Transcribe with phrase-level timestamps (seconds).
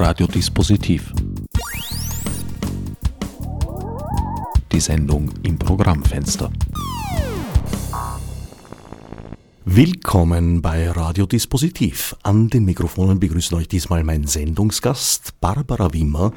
[0.00, 1.12] Radiodispositiv.
[4.70, 6.52] Die Sendung im Programmfenster.
[9.64, 12.14] Willkommen bei Radiodispositiv.
[12.22, 16.32] An den Mikrofonen begrüßt euch diesmal mein Sendungsgast Barbara Wimmer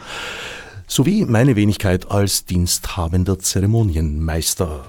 [0.88, 4.86] sowie meine Wenigkeit als diensthabender Zeremonienmeister.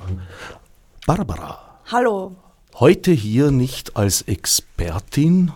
[1.06, 1.78] Barbara.
[1.92, 2.36] Hallo.
[2.80, 5.52] Heute hier nicht als Expertin,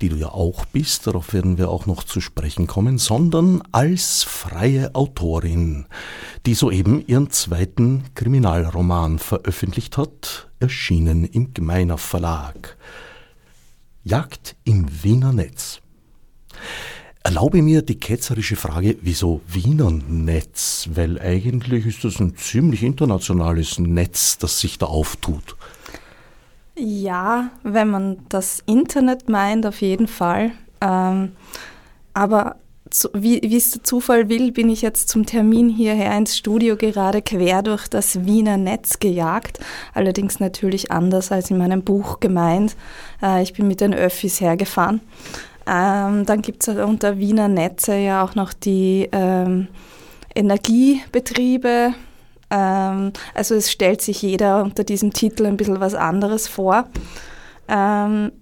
[0.00, 4.22] die du ja auch bist, darauf werden wir auch noch zu sprechen kommen, sondern als
[4.22, 5.86] freie Autorin,
[6.44, 12.76] die soeben ihren zweiten Kriminalroman veröffentlicht hat, erschienen im Gemeiner Verlag.
[14.04, 15.80] Jagd im Wiener Netz.
[17.22, 20.88] Erlaube mir die ketzerische Frage, wieso Wiener Netz?
[20.94, 25.56] Weil eigentlich ist das ein ziemlich internationales Netz, das sich da auftut.
[26.78, 30.52] Ja, wenn man das Internet meint, auf jeden Fall.
[30.80, 31.32] Ähm,
[32.12, 32.56] aber
[32.92, 37.22] so, wie, es der Zufall will, bin ich jetzt zum Termin hierher ins Studio gerade
[37.22, 39.58] quer durch das Wiener Netz gejagt.
[39.94, 42.76] Allerdings natürlich anders als in meinem Buch gemeint.
[43.22, 45.00] Äh, ich bin mit den Öffis hergefahren.
[45.66, 49.68] Ähm, dann gibt es unter Wiener Netze ja auch noch die ähm,
[50.34, 51.94] Energiebetriebe,
[52.50, 56.88] ähm, also es stellt sich jeder unter diesem Titel ein bisschen was anderes vor.
[57.68, 58.32] Ähm,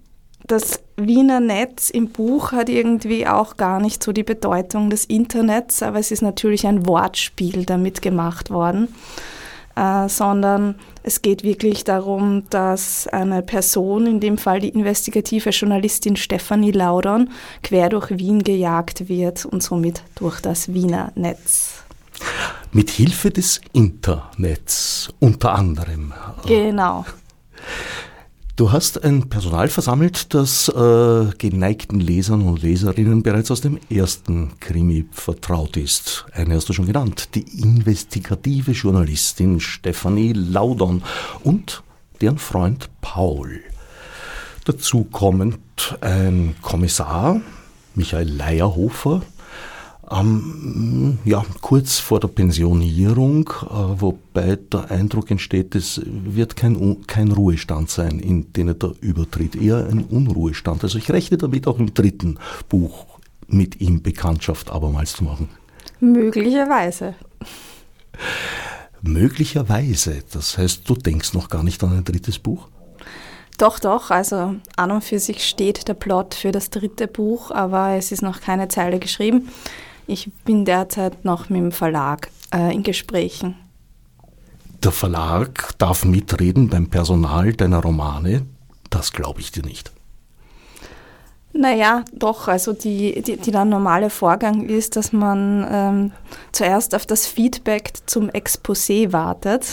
[0.47, 5.81] das Wiener Netz im Buch hat irgendwie auch gar nicht so die Bedeutung des Internets,
[5.81, 8.93] aber es ist natürlich ein Wortspiel damit gemacht worden,
[9.75, 16.15] äh, sondern es geht wirklich darum, dass eine Person, in dem Fall die investigative Journalistin
[16.15, 17.29] Stefanie Laudon,
[17.63, 21.84] quer durch Wien gejagt wird und somit durch das Wiener Netz.
[22.75, 26.11] Mit Hilfe des Internets unter anderem.
[26.45, 27.05] Genau.
[28.57, 34.59] Du hast ein Personal versammelt, das äh, geneigten Lesern und Leserinnen bereits aus dem ersten
[34.59, 36.25] Krimi vertraut ist.
[36.33, 41.01] Eine hast du schon genannt, die investigative Journalistin Stefanie Laudon
[41.45, 41.81] und
[42.19, 43.61] deren Freund Paul.
[44.65, 47.39] Dazu kommt ein Kommissar,
[47.93, 49.21] Michael Leierhofer,
[50.11, 57.31] ähm, ja, kurz vor der Pensionierung, äh, wobei der Eindruck entsteht, es wird kein, kein
[57.31, 60.83] Ruhestand sein, in den er da übertritt, eher ein Unruhestand.
[60.83, 62.37] Also ich rechne damit auch im dritten
[62.69, 63.05] Buch
[63.47, 65.49] mit ihm Bekanntschaft abermals zu machen.
[65.99, 67.15] Möglicherweise.
[69.01, 72.67] Möglicherweise, das heißt, du denkst noch gar nicht an ein drittes Buch?
[73.57, 74.11] Doch, doch.
[74.11, 78.21] Also an und für sich steht der Plot für das dritte Buch, aber es ist
[78.21, 79.49] noch keine Zeile geschrieben.
[80.07, 83.55] Ich bin derzeit noch mit dem Verlag äh, in Gesprächen.
[84.83, 88.45] Der Verlag darf mitreden beim Personal deiner Romane?
[88.91, 89.91] Das glaube ich dir nicht.
[91.53, 92.47] Naja, doch.
[92.47, 96.11] Also die, die, die der normale Vorgang ist, dass man ähm,
[96.51, 99.65] zuerst auf das Feedback zum Exposé wartet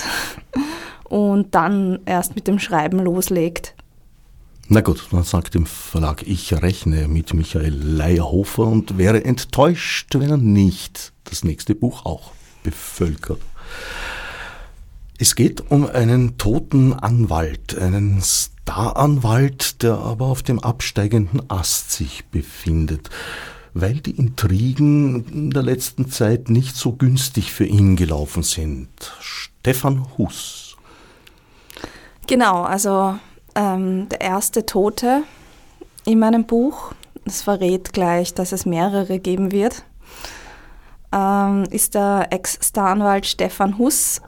[1.09, 3.75] und dann erst mit dem Schreiben loslegt.
[4.75, 10.31] Na gut, dann sagt dem Verlag, ich rechne mit Michael Leierhofer und wäre enttäuscht, wenn
[10.31, 13.43] er nicht das nächste Buch auch bevölkert.
[15.19, 22.25] Es geht um einen toten Anwalt, einen Staranwalt, der aber auf dem absteigenden Ast sich
[22.31, 23.11] befindet,
[23.75, 28.89] weil die Intrigen der letzten Zeit nicht so günstig für ihn gelaufen sind.
[29.21, 30.79] Stefan Huss.
[32.27, 33.19] Genau, also
[33.55, 35.23] ähm, der erste Tote
[36.05, 36.93] in meinem Buch,
[37.25, 39.85] das verrät gleich, dass es mehrere geben wird,
[41.13, 44.21] ähm, ist der Ex-Staranwalt Stefan Huss.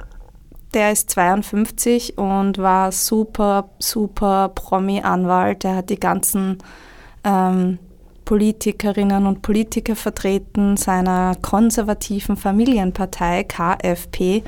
[0.75, 5.63] Der ist 52 und war super, super Promi-Anwalt.
[5.63, 6.59] Der hat die ganzen
[7.23, 7.79] ähm,
[8.25, 14.43] Politikerinnen und Politiker vertreten seiner konservativen Familienpartei KFP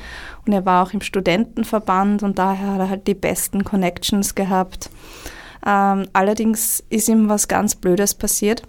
[0.45, 4.89] und er war auch im Studentenverband und daher hat er halt die besten Connections gehabt.
[5.65, 8.63] Ähm, allerdings ist ihm was ganz Blödes passiert.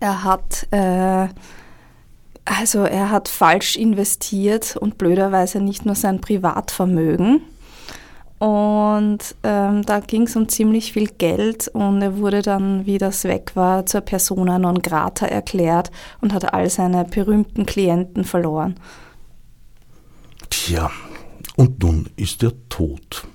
[0.00, 1.28] Er hat äh,
[2.44, 7.40] also er hat falsch investiert und blöderweise nicht nur sein Privatvermögen,
[8.42, 13.22] und ähm, da ging es um ziemlich viel Geld und er wurde dann, wie das
[13.22, 18.74] weg war, zur Persona non grata erklärt und hat all seine berühmten Klienten verloren.
[20.50, 20.90] Tja,
[21.54, 23.28] und nun ist er tot.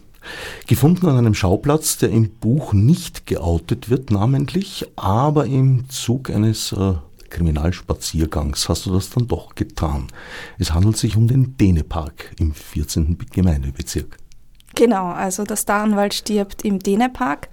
[0.68, 6.74] Gefunden an einem Schauplatz, der im Buch nicht geoutet wird, namentlich, aber im Zug eines
[6.74, 6.95] äh,
[7.30, 10.07] Kriminalspaziergangs hast du das dann doch getan.
[10.57, 13.18] Es handelt sich um den Dänepark im 14.
[13.31, 14.18] Gemeindebezirk.
[14.77, 17.50] Genau, also der Staranwalt stirbt im Dänepark,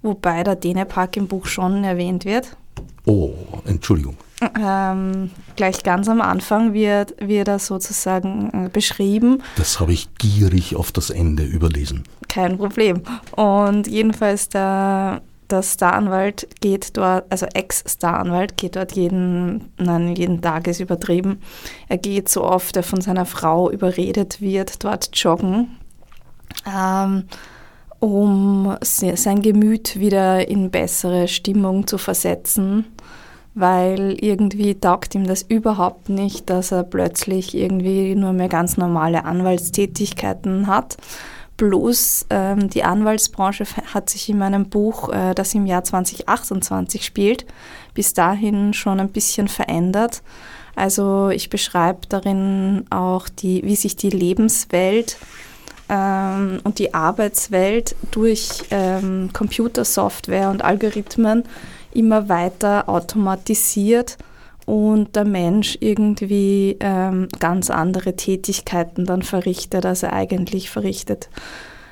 [0.00, 2.56] wobei der Dänepark im Buch schon erwähnt wird.
[3.04, 3.34] Oh,
[3.66, 4.16] Entschuldigung.
[4.58, 9.42] ähm, gleich ganz am Anfang wird, wird er sozusagen äh, beschrieben.
[9.56, 12.04] Das habe ich gierig auf das Ende überlesen.
[12.28, 13.02] Kein Problem.
[13.36, 15.20] Und jedenfalls der,
[15.50, 21.40] der Staranwalt geht dort, also Ex-Staranwalt geht dort jeden, nein, jeden Tag ist übertrieben.
[21.88, 25.76] Er geht so oft, er von seiner Frau überredet wird, dort joggen,
[26.66, 27.24] ähm,
[27.98, 32.86] um sein Gemüt wieder in bessere Stimmung zu versetzen
[33.54, 39.24] weil irgendwie taugt ihm das überhaupt nicht, dass er plötzlich irgendwie nur mehr ganz normale
[39.24, 40.96] Anwaltstätigkeiten hat.
[41.58, 47.44] Bloß ähm, die Anwaltsbranche hat sich in meinem Buch, äh, das im Jahr 2028 spielt,
[47.92, 50.22] bis dahin schon ein bisschen verändert.
[50.74, 55.18] Also ich beschreibe darin auch, die, wie sich die Lebenswelt
[55.92, 61.44] ähm, und die Arbeitswelt durch ähm, Computersoftware und Algorithmen
[61.92, 64.16] immer weiter automatisiert
[64.64, 71.28] und der Mensch irgendwie ähm, ganz andere Tätigkeiten dann verrichtet, als er eigentlich verrichtet.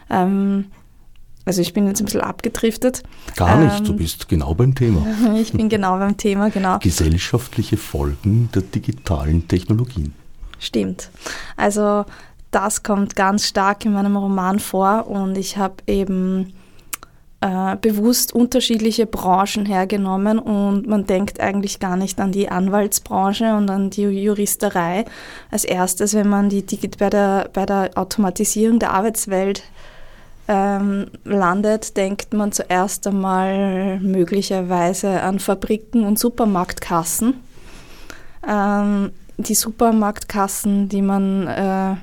[0.08, 0.66] Ähm,
[1.44, 3.02] also ich bin jetzt ein bisschen abgedriftet.
[3.36, 5.06] Gar nicht, ähm, du bist genau beim Thema.
[5.36, 6.78] ich bin genau beim Thema, genau.
[6.78, 10.14] Gesellschaftliche Folgen der digitalen Technologien.
[10.58, 11.10] Stimmt.
[11.56, 12.04] Also
[12.50, 16.52] das kommt ganz stark in meinem Roman vor und ich habe eben
[17.40, 23.70] äh, bewusst unterschiedliche Branchen hergenommen und man denkt eigentlich gar nicht an die Anwaltsbranche und
[23.70, 25.04] an die Juristerei
[25.50, 26.64] als erstes, wenn man die
[26.98, 29.62] bei der, bei der Automatisierung der Arbeitswelt
[30.48, 37.40] ähm, landet, denkt man zuerst einmal möglicherweise an Fabriken und Supermarktkassen.
[38.46, 41.94] Ähm, die Supermarktkassen, die man äh,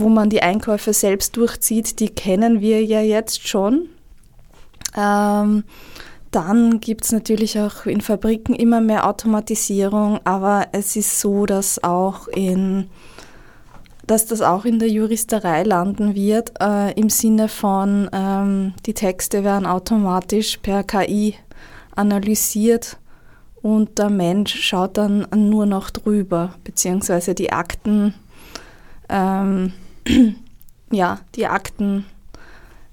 [0.00, 3.88] wo man die Einkäufe selbst durchzieht, die kennen wir ja jetzt schon.
[4.96, 5.64] Ähm,
[6.30, 11.82] dann gibt es natürlich auch in Fabriken immer mehr Automatisierung, aber es ist so, dass
[11.82, 12.88] auch in
[14.06, 19.42] dass das auch in der Juristerei landen wird, äh, im Sinne von, ähm, die Texte
[19.42, 21.34] werden automatisch per KI
[21.96, 22.98] analysiert
[23.62, 28.14] und der Mensch schaut dann nur noch drüber, beziehungsweise die Akten,
[29.08, 29.72] ähm,
[30.90, 32.04] ja, die Akten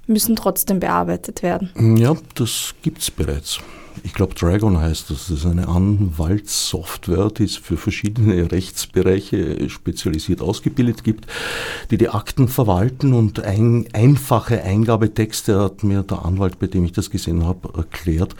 [0.07, 1.97] müssen trotzdem bearbeitet werden.
[1.97, 3.59] Ja, das gibt es bereits.
[4.03, 5.27] Ich glaube, Dragon heißt das.
[5.27, 11.27] Das ist eine Anwaltssoftware, die es für verschiedene Rechtsbereiche spezialisiert ausgebildet gibt,
[11.91, 16.91] die die Akten verwalten und ein, einfache Eingabetexte, hat mir der Anwalt, bei dem ich
[16.93, 18.35] das gesehen habe, erklärt,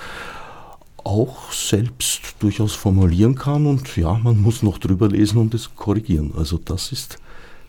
[1.04, 6.34] auch selbst durchaus formulieren kann und ja, man muss noch drüber lesen und es korrigieren.
[6.38, 7.18] Also das ist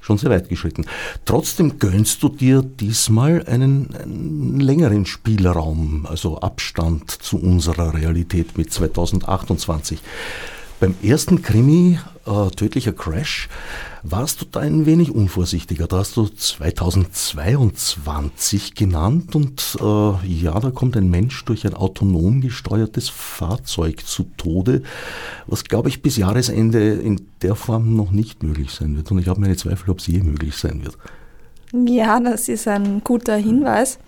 [0.05, 0.85] schon sehr weit geschritten.
[1.25, 8.71] Trotzdem gönnst du dir diesmal einen, einen längeren Spielraum, also Abstand zu unserer Realität mit
[8.71, 10.01] 2028.
[10.79, 13.49] Beim ersten Krimi, äh, Tödlicher Crash,
[14.05, 15.87] warst du da ein wenig unvorsichtiger.
[15.87, 22.43] Da hast du 2022 genannt und äh, ja, da kommt ein Mensch durch ein autonom
[22.43, 24.83] gesteuertes Fahrzeug zu Tode,
[25.47, 29.11] was glaube ich bis Jahresende in der Form noch nicht möglich sein wird.
[29.11, 30.99] Und ich habe meine Zweifel, ob es je möglich sein wird.
[31.73, 33.99] Ja, das ist ein guter Hinweis.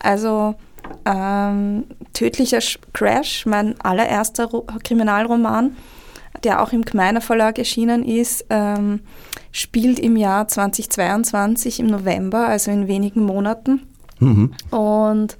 [0.00, 0.56] Also
[1.04, 2.58] ähm, Tödlicher
[2.92, 4.48] Crash, mein allererster
[4.82, 5.76] Kriminalroman,
[6.44, 9.00] der auch im Gmeiner Verlag erschienen ist, ähm,
[9.52, 13.82] spielt im Jahr 2022 im November, also in wenigen Monaten.
[14.20, 14.52] Mhm.
[14.70, 15.36] Und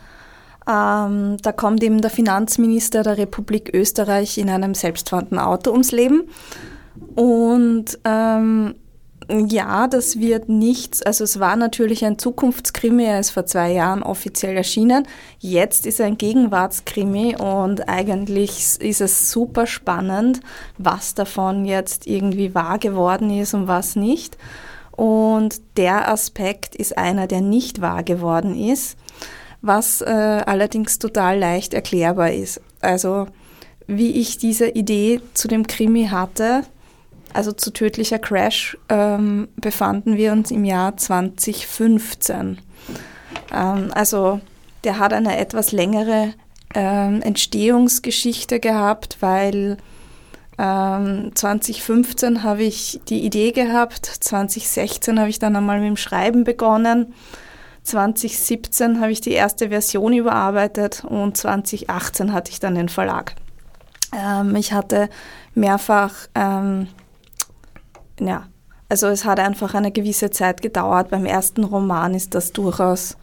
[0.69, 6.28] ähm, da kommt eben der Finanzminister der Republik Österreich in einem selbstfahrenden Auto ums Leben.
[7.14, 8.75] Und ähm,
[9.30, 11.02] ja, das wird nichts.
[11.02, 15.06] Also es war natürlich ein Zukunftskrimi, er ist vor zwei Jahren offiziell erschienen.
[15.38, 20.40] Jetzt ist er ein Gegenwartskrimi und eigentlich ist es super spannend,
[20.78, 24.38] was davon jetzt irgendwie wahr geworden ist und was nicht.
[24.92, 28.97] Und der Aspekt ist einer, der nicht wahr geworden ist,
[29.61, 32.61] was äh, allerdings total leicht erklärbar ist.
[32.80, 33.26] Also
[33.87, 36.62] wie ich diese Idee zu dem Krimi hatte,
[37.32, 42.58] also zu tödlicher Crash, ähm, befanden wir uns im Jahr 2015.
[43.52, 44.40] Ähm, also
[44.85, 46.35] der hat eine etwas längere
[46.75, 49.78] ähm, Entstehungsgeschichte gehabt, weil
[50.61, 56.42] 2015 ähm, habe ich die Idee gehabt, 2016 habe ich dann einmal mit dem Schreiben
[56.42, 57.14] begonnen,
[57.85, 63.37] 2017 habe ich die erste Version überarbeitet und 2018 hatte ich dann den Verlag.
[64.12, 65.08] Ähm, ich hatte
[65.54, 66.88] mehrfach ähm,
[68.21, 68.47] ja,
[68.89, 71.11] also es hat einfach eine gewisse Zeit gedauert.
[71.11, 73.17] Beim ersten Roman ist das durchaus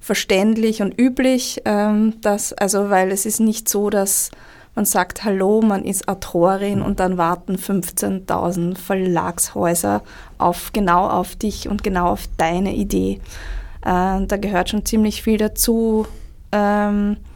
[0.00, 4.30] verständlich und üblich, ähm, dass, also weil es ist nicht so, dass
[4.74, 10.02] man sagt Hallo, man ist Autorin und dann warten 15.000 Verlagshäuser
[10.38, 13.20] auf, genau auf dich und genau auf deine Idee.
[13.82, 16.06] Äh, da gehört schon ziemlich viel dazu,
[16.52, 17.35] ähm, äh,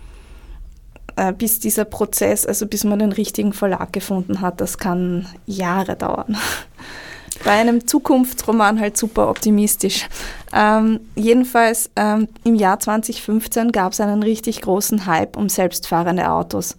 [1.36, 4.60] bis dieser Prozess, also bis man den richtigen Verlag gefunden hat.
[4.60, 6.36] Das kann Jahre dauern.
[7.44, 10.08] Bei einem Zukunftsroman halt super optimistisch.
[10.52, 16.76] Ähm, jedenfalls ähm, im Jahr 2015 gab es einen richtig großen Hype um selbstfahrende Autos.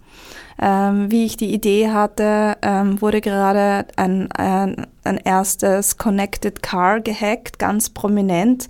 [0.60, 7.00] Ähm, wie ich die Idee hatte, ähm, wurde gerade ein, ein, ein erstes Connected Car
[7.00, 8.68] gehackt, ganz prominent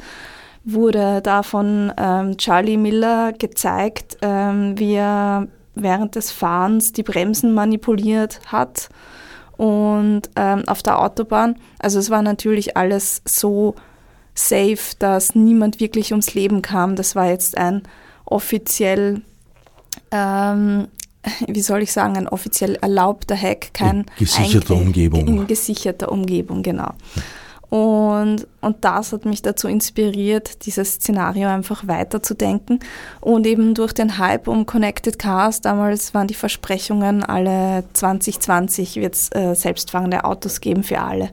[0.64, 7.55] wurde da von ähm, Charlie Miller gezeigt, ähm, wie er während des Fahrens die Bremsen
[7.55, 8.88] manipuliert hat
[9.57, 11.57] und ähm, auf der Autobahn.
[11.79, 13.75] Also es war natürlich alles so
[14.35, 16.97] safe, dass niemand wirklich ums Leben kam.
[16.97, 17.83] Das war jetzt ein
[18.25, 19.23] offiziell,
[20.11, 20.88] ähm,
[21.47, 25.26] wie soll ich sagen, ein offiziell erlaubter Hack, kein in gesicherter Umgebung.
[25.26, 26.93] In gesicherter Umgebung, genau.
[27.73, 32.81] Und, und das hat mich dazu inspiriert, dieses Szenario einfach weiterzudenken.
[33.23, 39.14] Und eben durch den Hype um Connected Cars, damals waren die Versprechungen, alle 2020 wird
[39.14, 41.31] es äh, selbstfahrende Autos geben für alle.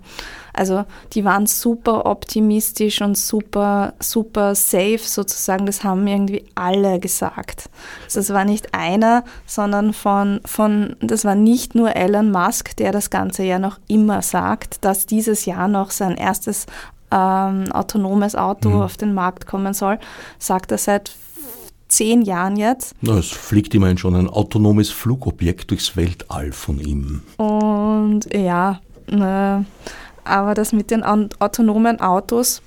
[0.59, 5.65] Also die waren super optimistisch und super, super safe sozusagen.
[5.65, 7.69] Das haben irgendwie alle gesagt.
[8.03, 12.91] Also es war nicht einer, sondern von, von, das war nicht nur Elon Musk, der
[12.91, 16.65] das Ganze ja noch immer sagt, dass dieses Jahr noch sein erstes
[17.09, 18.81] ähm, autonomes Auto mhm.
[18.81, 19.97] auf den Markt kommen soll,
[20.39, 21.13] sagt er seit
[21.87, 22.95] zehn Jahren jetzt.
[22.99, 27.21] Na, es fliegt immerhin schon ein autonomes Flugobjekt durchs Weltall von ihm.
[27.37, 29.63] Und ja, äh,
[30.29, 32.61] aber das mit den autonomen Autos,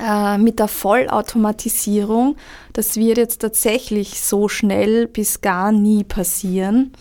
[0.00, 2.36] äh, mit der Vollautomatisierung,
[2.72, 6.92] das wird jetzt tatsächlich so schnell bis gar nie passieren.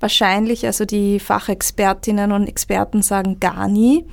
[0.00, 4.06] Wahrscheinlich, also die Fachexpertinnen und Experten sagen gar nie.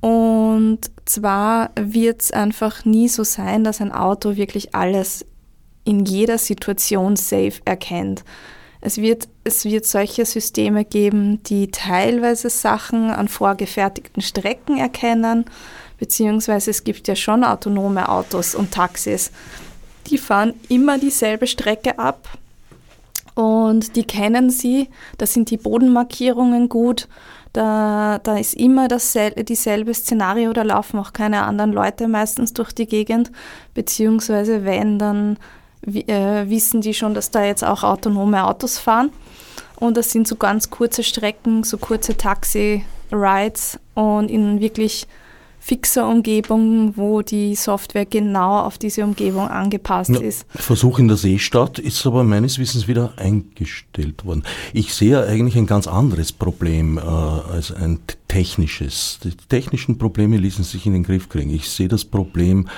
[0.00, 5.24] Und zwar wird es einfach nie so sein, dass ein Auto wirklich alles
[5.84, 8.24] in jeder Situation safe erkennt.
[8.84, 15.44] Es wird, es wird solche Systeme geben, die teilweise Sachen an vorgefertigten Strecken erkennen,
[15.98, 19.30] beziehungsweise es gibt ja schon autonome Autos und Taxis.
[20.08, 22.28] Die fahren immer dieselbe Strecke ab
[23.36, 24.88] und die kennen sie.
[25.16, 27.08] Da sind die Bodenmarkierungen gut.
[27.52, 32.72] Da, da ist immer dasselbe, dieselbe Szenario, da laufen auch keine anderen Leute meistens durch
[32.72, 33.30] die Gegend,
[33.74, 35.38] beziehungsweise wenn, dann
[35.82, 39.10] wissen die schon, dass da jetzt auch autonome Autos fahren.
[39.76, 45.08] Und das sind so ganz kurze Strecken, so kurze Taxi-Rides und in wirklich
[45.58, 50.44] fixer Umgebung, wo die Software genau auf diese Umgebung angepasst ja, ist.
[50.50, 54.42] Versuch in der Seestadt ist aber meines Wissens wieder eingestellt worden.
[54.72, 59.20] Ich sehe eigentlich ein ganz anderes Problem äh, als ein technisches.
[59.22, 61.54] Die technischen Probleme ließen sich in den Griff kriegen.
[61.54, 62.68] Ich sehe das Problem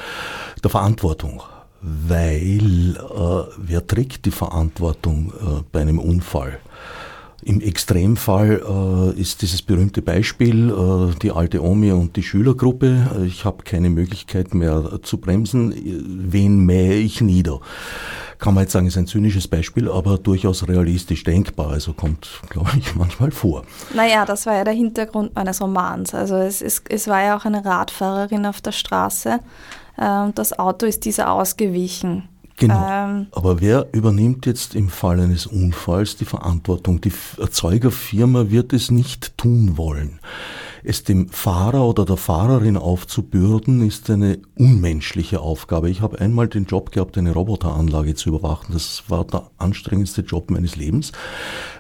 [0.63, 1.43] der Verantwortung
[1.85, 6.59] weil äh, wer trägt die Verantwortung äh, bei einem Unfall?
[7.43, 8.63] Im Extremfall
[9.17, 13.25] äh, ist dieses berühmte Beispiel äh, die alte Omi und die Schülergruppe.
[13.27, 15.75] Ich habe keine Möglichkeit mehr zu bremsen.
[16.33, 17.61] Wen mähe ich nieder?
[18.39, 21.69] Kann man jetzt sagen, ist ein zynisches Beispiel, aber durchaus realistisch denkbar.
[21.69, 23.65] Also kommt, glaube ich, manchmal vor.
[23.95, 26.15] Naja, das war ja der Hintergrund meines Romans.
[26.15, 29.41] Also es, ist, es war ja auch eine Radfahrerin auf der Straße
[29.99, 32.29] ähm, das Auto ist dieser ausgewichen.
[32.57, 32.89] Genau.
[32.89, 37.01] Ähm, Aber wer übernimmt jetzt im Fall eines Unfalls die Verantwortung?
[37.01, 40.21] Die Erzeugerfirma wird es nicht tun wollen.
[40.87, 45.89] Es dem Fahrer oder der Fahrerin aufzubürden, ist eine unmenschliche Aufgabe.
[45.89, 48.75] Ich habe einmal den Job gehabt, eine Roboteranlage zu überwachen.
[48.75, 51.13] Das war der anstrengendste Job meines Lebens,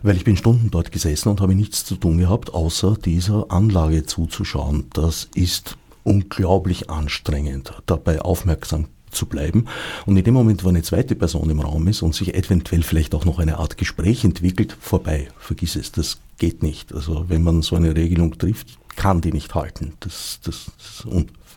[0.02, 4.06] weil ich bin Stunden dort gesessen und habe nichts zu tun gehabt, außer dieser Anlage
[4.06, 4.87] zuzuschauen.
[4.94, 9.66] Das ist unglaublich anstrengend, dabei aufmerksam zu bleiben.
[10.06, 13.14] Und in dem Moment, wo eine zweite Person im Raum ist und sich eventuell vielleicht
[13.14, 16.92] auch noch eine Art Gespräch entwickelt, vorbei, vergiss es, das geht nicht.
[16.92, 19.94] Also wenn man so eine Regelung trifft, kann die nicht halten.
[20.00, 21.06] Das, das, das ist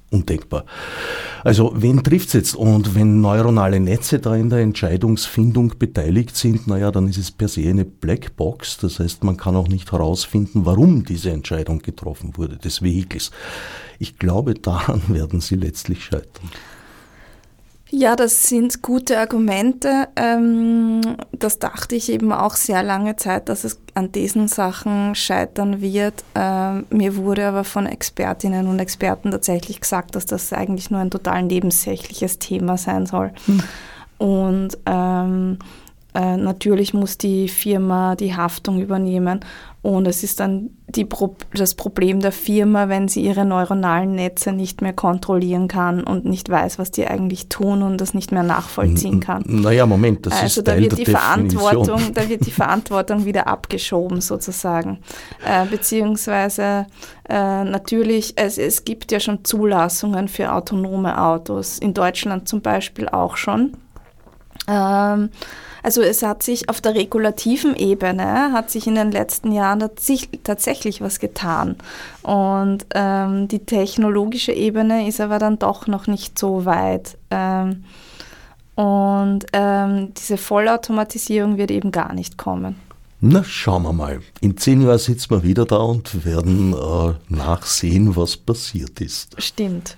[0.09, 0.65] undenkbar.
[1.43, 2.55] Also wen trifft es jetzt?
[2.55, 7.47] Und wenn neuronale Netze da in der Entscheidungsfindung beteiligt sind, naja, dann ist es per
[7.47, 8.77] se eine Blackbox.
[8.77, 13.31] Das heißt, man kann auch nicht herausfinden, warum diese Entscheidung getroffen wurde, des Vehikels.
[13.99, 16.49] Ich glaube, daran werden sie letztlich scheitern.
[17.89, 20.09] Ja, das sind gute Argumente.
[20.17, 21.01] Ähm,
[21.31, 26.25] das dachte ich eben auch sehr lange Zeit, dass es an diesen Sachen scheitern wird.
[26.35, 31.11] Ähm, mir wurde aber von Expertinnen und Experten tatsächlich gesagt, dass das eigentlich nur ein
[31.11, 33.31] total nebensächliches Thema sein soll.
[33.45, 33.63] Hm.
[34.17, 35.59] Und ähm,
[36.17, 39.41] äh, natürlich muss die Firma die Haftung übernehmen
[39.83, 40.71] und es ist dann
[41.09, 46.25] Pro das Problem der Firma, wenn sie ihre neuronalen Netze nicht mehr kontrollieren kann und
[46.25, 49.43] nicht weiß, was die eigentlich tun und das nicht mehr nachvollziehen kann.
[49.45, 51.57] Naja, Moment, das also ist da Teil wird der die Definition.
[51.59, 54.99] Verantwortung, Da wird die Verantwortung wieder abgeschoben sozusagen.
[55.45, 56.87] Äh, beziehungsweise
[57.29, 63.07] äh, natürlich, es, es gibt ja schon Zulassungen für autonome Autos, in Deutschland zum Beispiel
[63.07, 63.77] auch schon.
[64.67, 65.29] Ähm,
[65.87, 69.81] also es hat sich auf der regulativen Ebene, hat sich in den letzten Jahren
[70.43, 71.77] tatsächlich was getan.
[72.23, 77.17] Und ähm, die technologische Ebene ist aber dann doch noch nicht so weit.
[77.31, 77.85] Ähm,
[78.75, 82.75] und ähm, diese Vollautomatisierung wird eben gar nicht kommen.
[83.21, 84.19] Na, schauen wir mal.
[84.41, 89.41] In zehn Jahren sitzen wir wieder da und werden äh, nachsehen, was passiert ist.
[89.41, 89.95] Stimmt.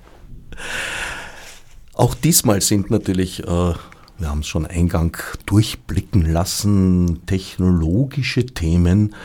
[1.96, 3.74] Auch diesmal sind natürlich äh,
[4.20, 9.16] wir haben es schon Eingang durchblicken lassen, technologische Themen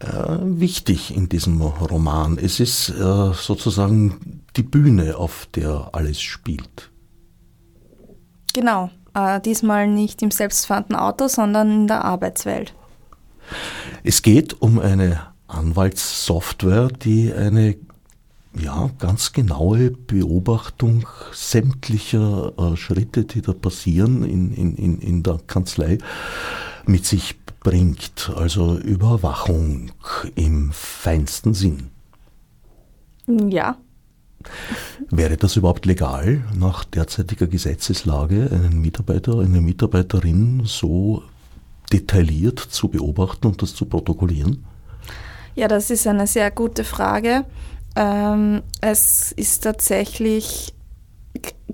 [0.00, 2.38] äh, wichtig in diesem Roman.
[2.38, 6.90] Es ist äh, sozusagen die Bühne, auf der alles spielt.
[8.52, 12.74] Genau, äh, diesmal nicht im selbstfahrenden Auto, sondern in der Arbeitswelt.
[14.02, 17.76] Es geht um eine Anwaltssoftware, die eine
[18.58, 25.38] ja, ganz genaue Beobachtung sämtlicher äh, Schritte, die da passieren in, in, in, in der
[25.46, 25.98] Kanzlei,
[26.86, 28.32] mit sich bringt.
[28.34, 29.92] Also Überwachung
[30.34, 31.90] im feinsten Sinn.
[33.26, 33.76] Ja.
[35.10, 41.22] Wäre das überhaupt legal, nach derzeitiger Gesetzeslage einen Mitarbeiter, eine Mitarbeiterin so
[41.92, 44.64] detailliert zu beobachten und das zu protokollieren?
[45.54, 47.44] Ja, das ist eine sehr gute Frage.
[47.96, 50.72] Ähm, es ist tatsächlich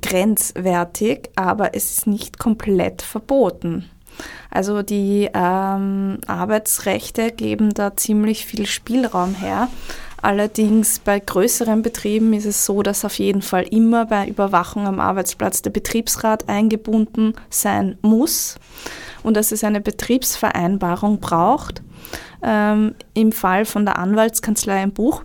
[0.00, 3.90] grenzwertig, aber es ist nicht komplett verboten.
[4.50, 9.68] Also die ähm, Arbeitsrechte geben da ziemlich viel Spielraum her.
[10.22, 14.98] Allerdings bei größeren Betrieben ist es so, dass auf jeden Fall immer bei Überwachung am
[14.98, 18.56] Arbeitsplatz der Betriebsrat eingebunden sein muss
[19.22, 21.82] und dass es eine Betriebsvereinbarung braucht.
[22.42, 25.22] Ähm, Im Fall von der Anwaltskanzlei im Buch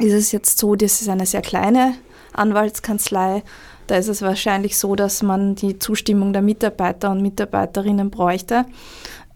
[0.00, 1.94] ist es jetzt so, das ist eine sehr kleine
[2.32, 3.42] Anwaltskanzlei.
[3.86, 8.64] Da ist es wahrscheinlich so, dass man die Zustimmung der Mitarbeiter und Mitarbeiterinnen bräuchte.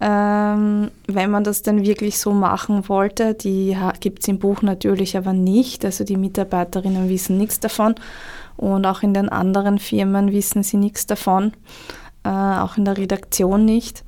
[0.01, 5.17] Ähm, wenn man das denn wirklich so machen wollte, die gibt es im Buch natürlich
[5.17, 5.85] aber nicht.
[5.85, 7.95] Also die Mitarbeiterinnen wissen nichts davon
[8.57, 11.53] und auch in den anderen Firmen wissen sie nichts davon,
[12.25, 14.05] äh, auch in der Redaktion nicht.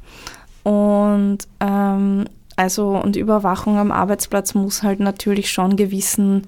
[0.62, 2.24] Und ähm,
[2.56, 6.46] also und Überwachung am Arbeitsplatz muss halt natürlich schon gewissen,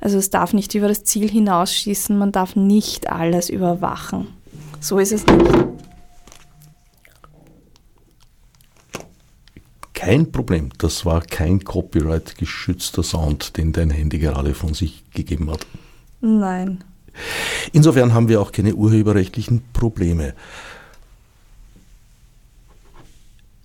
[0.00, 4.28] also es darf nicht über das Ziel hinausschießen, man darf nicht alles überwachen.
[4.80, 5.50] So ist es nicht.
[9.92, 15.66] Kein Problem, das war kein copyright-geschützter Sound, den dein Handy gerade von sich gegeben hat.
[16.22, 16.82] Nein.
[17.72, 20.32] Insofern haben wir auch keine urheberrechtlichen Probleme.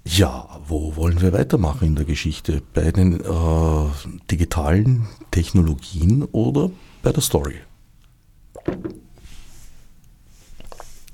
[0.07, 2.61] Ja, wo wollen wir weitermachen in der Geschichte?
[2.73, 3.89] Bei den äh,
[4.29, 6.69] digitalen Technologien oder
[7.01, 7.55] bei der Story?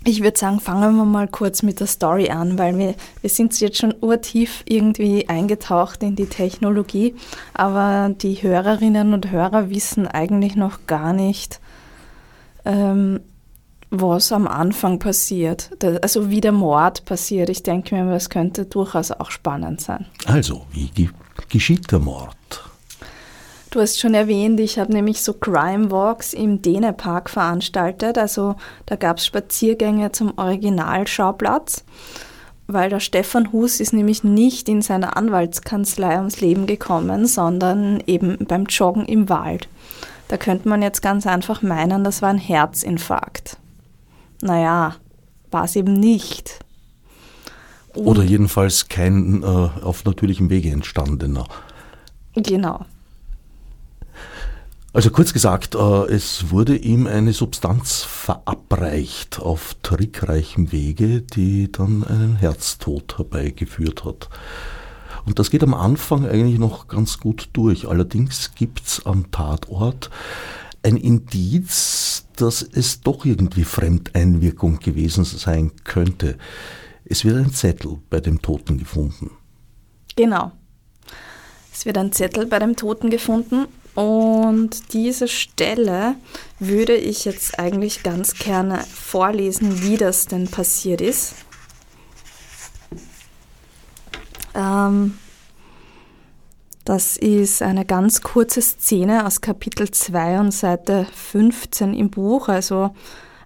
[0.04, 3.58] Ich würde sagen, fangen wir mal kurz mit der Story an, weil wir, wir sind
[3.62, 7.15] jetzt schon urtief irgendwie eingetaucht in die Technologie,
[7.54, 11.62] aber die Hörerinnen und Hörer wissen eigentlich noch gar nicht,
[12.65, 13.21] ähm,
[13.91, 15.69] was am Anfang passiert,
[16.01, 17.49] also wie der Mord passiert.
[17.49, 20.06] Ich denke mir, das könnte durchaus auch spannend sein.
[20.25, 21.10] Also, wie
[21.49, 22.36] geschieht der Mord?
[23.69, 28.17] Du hast schon erwähnt, ich habe nämlich so Crime Walks im Dänepark veranstaltet.
[28.17, 31.84] Also da gab es Spaziergänge zum Originalschauplatz,
[32.67, 38.38] weil der Stefan Hus ist nämlich nicht in seiner Anwaltskanzlei ums Leben gekommen, sondern eben
[38.45, 39.69] beim Joggen im Wald.
[40.27, 43.58] Da könnte man jetzt ganz einfach meinen, das war ein Herzinfarkt
[44.41, 44.95] naja,
[45.49, 46.60] war es eben nicht.
[47.93, 51.45] Und Oder jedenfalls kein äh, auf natürlichem Wege entstandener.
[52.36, 52.86] Genau.
[54.93, 62.04] Also kurz gesagt, äh, es wurde ihm eine Substanz verabreicht auf trickreichem Wege, die dann
[62.04, 64.30] einen Herztod herbeigeführt hat.
[65.25, 67.88] Und das geht am Anfang eigentlich noch ganz gut durch.
[67.88, 70.10] Allerdings gibt es am Tatort
[70.84, 76.38] ein Indiz, dass es doch irgendwie Fremdeinwirkung gewesen sein könnte.
[77.06, 79.32] Es wird ein Zettel bei dem Toten gefunden.
[80.15, 80.51] Genau.
[81.71, 86.15] Es wird ein Zettel bei dem Toten gefunden und diese Stelle
[86.60, 91.36] würde ich jetzt eigentlich ganz gerne vorlesen, wie das denn passiert ist.
[94.54, 95.17] Ähm,
[96.86, 102.48] das ist eine ganz kurze Szene aus Kapitel 2 und Seite 15 im Buch.
[102.50, 102.96] Also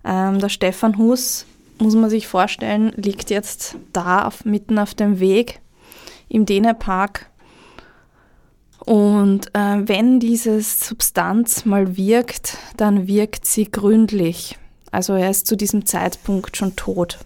[0.04, 1.45] ähm, der Stefan Hus,
[1.80, 5.60] muss man sich vorstellen, liegt jetzt da auf, mitten auf dem Weg
[6.30, 7.30] im Dänepark.
[8.86, 14.58] Und äh, wenn diese Substanz mal wirkt, dann wirkt sie gründlich.
[14.91, 17.19] Also er ist zu diesem Zeitpunkt schon tot.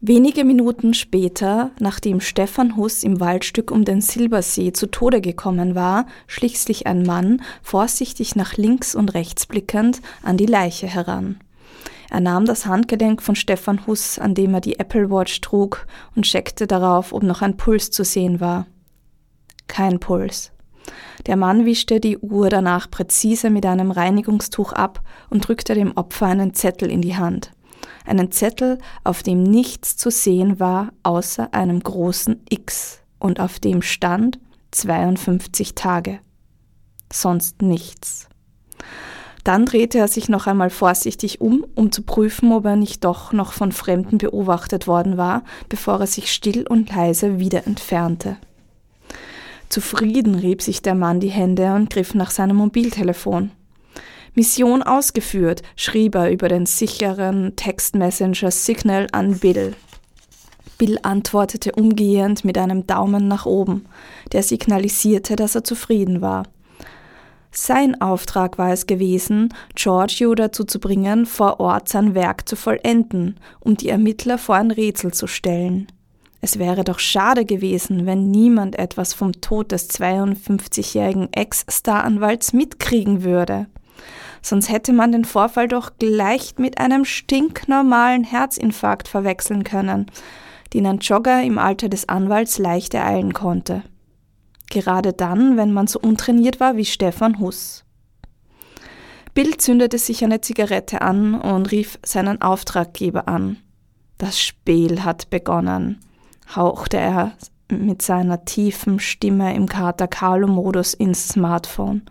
[0.00, 6.06] Wenige Minuten später, nachdem Stefan Huss im Waldstück um den Silbersee zu Tode gekommen war,
[6.28, 11.40] schlich sich ein Mann, vorsichtig nach links und rechts blickend, an die Leiche heran.
[12.10, 15.84] Er nahm das Handgelenk von Stefan Huss, an dem er die Apple Watch trug,
[16.14, 18.68] und checkte darauf, ob noch ein Puls zu sehen war.
[19.66, 20.52] Kein Puls.
[21.26, 26.26] Der Mann wischte die Uhr danach präzise mit einem Reinigungstuch ab und drückte dem Opfer
[26.26, 27.50] einen Zettel in die Hand
[28.08, 33.82] einen Zettel, auf dem nichts zu sehen war außer einem großen X und auf dem
[33.82, 34.38] stand
[34.70, 36.20] 52 Tage.
[37.12, 38.28] Sonst nichts.
[39.44, 43.32] Dann drehte er sich noch einmal vorsichtig um, um zu prüfen, ob er nicht doch
[43.32, 48.36] noch von Fremden beobachtet worden war, bevor er sich still und leise wieder entfernte.
[49.68, 53.50] Zufrieden rieb sich der Mann die Hände und griff nach seinem Mobiltelefon.
[54.38, 59.74] Mission ausgeführt, schrieb er über den sicheren Textmessenger Signal an Bill.
[60.78, 63.86] Bill antwortete umgehend mit einem Daumen nach oben,
[64.30, 66.44] der signalisierte, dass er zufrieden war.
[67.50, 73.40] Sein Auftrag war es gewesen, Giorgio dazu zu bringen, vor Ort sein Werk zu vollenden,
[73.58, 75.88] um die Ermittler vor ein Rätsel zu stellen.
[76.40, 83.66] Es wäre doch schade gewesen, wenn niemand etwas vom Tod des 52-jährigen Ex-Staranwalts mitkriegen würde
[84.42, 90.06] sonst hätte man den Vorfall doch gleich mit einem stinknormalen Herzinfarkt verwechseln können,
[90.74, 93.82] den ein Jogger im Alter des Anwalts leicht ereilen konnte.
[94.70, 97.84] Gerade dann, wenn man so untrainiert war wie Stefan Huss.
[99.34, 103.58] Bill zündete sich eine Zigarette an und rief seinen Auftraggeber an.
[104.18, 106.00] Das Spiel hat begonnen,
[106.54, 107.32] hauchte er
[107.70, 112.02] mit seiner tiefen Stimme im Kater Carlo-Modus ins Smartphone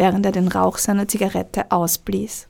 [0.00, 2.48] während er den Rauch seiner Zigarette ausblies.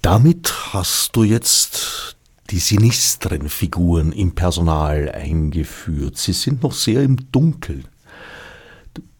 [0.00, 2.16] Damit hast du jetzt
[2.48, 6.16] die sinistren Figuren im Personal eingeführt.
[6.16, 7.84] Sie sind noch sehr im Dunkeln.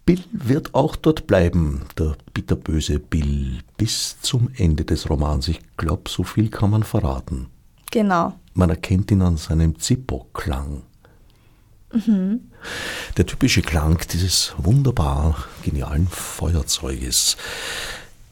[0.07, 5.47] Bill wird auch dort bleiben, der bitterböse Bill, bis zum Ende des Romans.
[5.47, 7.49] Ich glaube, so viel kann man verraten.
[7.91, 8.33] Genau.
[8.55, 10.85] Man erkennt ihn an seinem Zippo-Klang.
[11.93, 12.51] Mhm.
[13.17, 17.37] Der typische Klang dieses wunderbar genialen Feuerzeuges.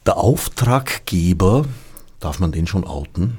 [0.05, 1.65] Der Auftraggeber,
[2.19, 3.37] darf man den schon outen?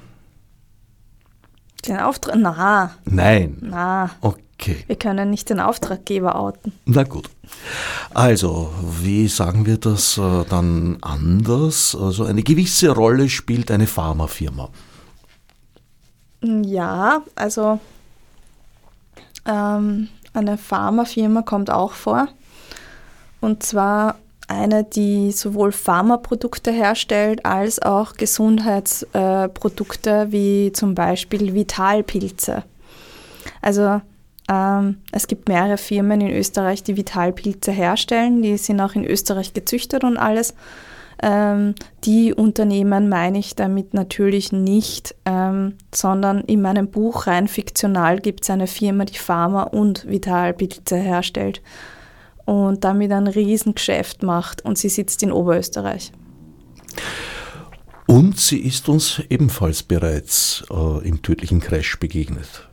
[1.87, 2.37] Den Auftrag?
[2.37, 2.95] Na.
[3.05, 3.59] Nein.
[3.61, 4.11] Na.
[4.21, 4.85] Okay.
[4.87, 6.73] Wir können nicht den Auftraggeber outen.
[6.85, 7.29] Na gut.
[8.15, 11.97] Also, wie sagen wir das äh, dann anders?
[12.01, 14.69] Also, eine gewisse Rolle spielt eine Pharmafirma.
[16.43, 17.81] Ja, also
[19.47, 22.29] ähm, eine Pharmafirma kommt auch vor.
[23.41, 24.17] Und zwar
[24.49, 32.65] eine, die sowohl Pharmaprodukte herstellt als auch Gesundheitsprodukte äh, wie zum Beispiel Vitalpilze.
[33.61, 34.01] Also
[34.49, 38.43] ähm, es gibt mehrere Firmen in Österreich, die Vitalpilze herstellen.
[38.43, 40.55] Die sind auch in Österreich gezüchtet und alles.
[41.23, 48.19] Ähm, die Unternehmen meine ich damit natürlich nicht, ähm, sondern in meinem Buch rein fiktional
[48.19, 51.63] gibt es eine Firma, die Pharma und Vitalpilze herstellt
[52.45, 56.11] und damit ein Riesengeschäft macht und sie sitzt in Oberösterreich.
[58.07, 62.69] Und sie ist uns ebenfalls bereits äh, im tödlichen Crash begegnet.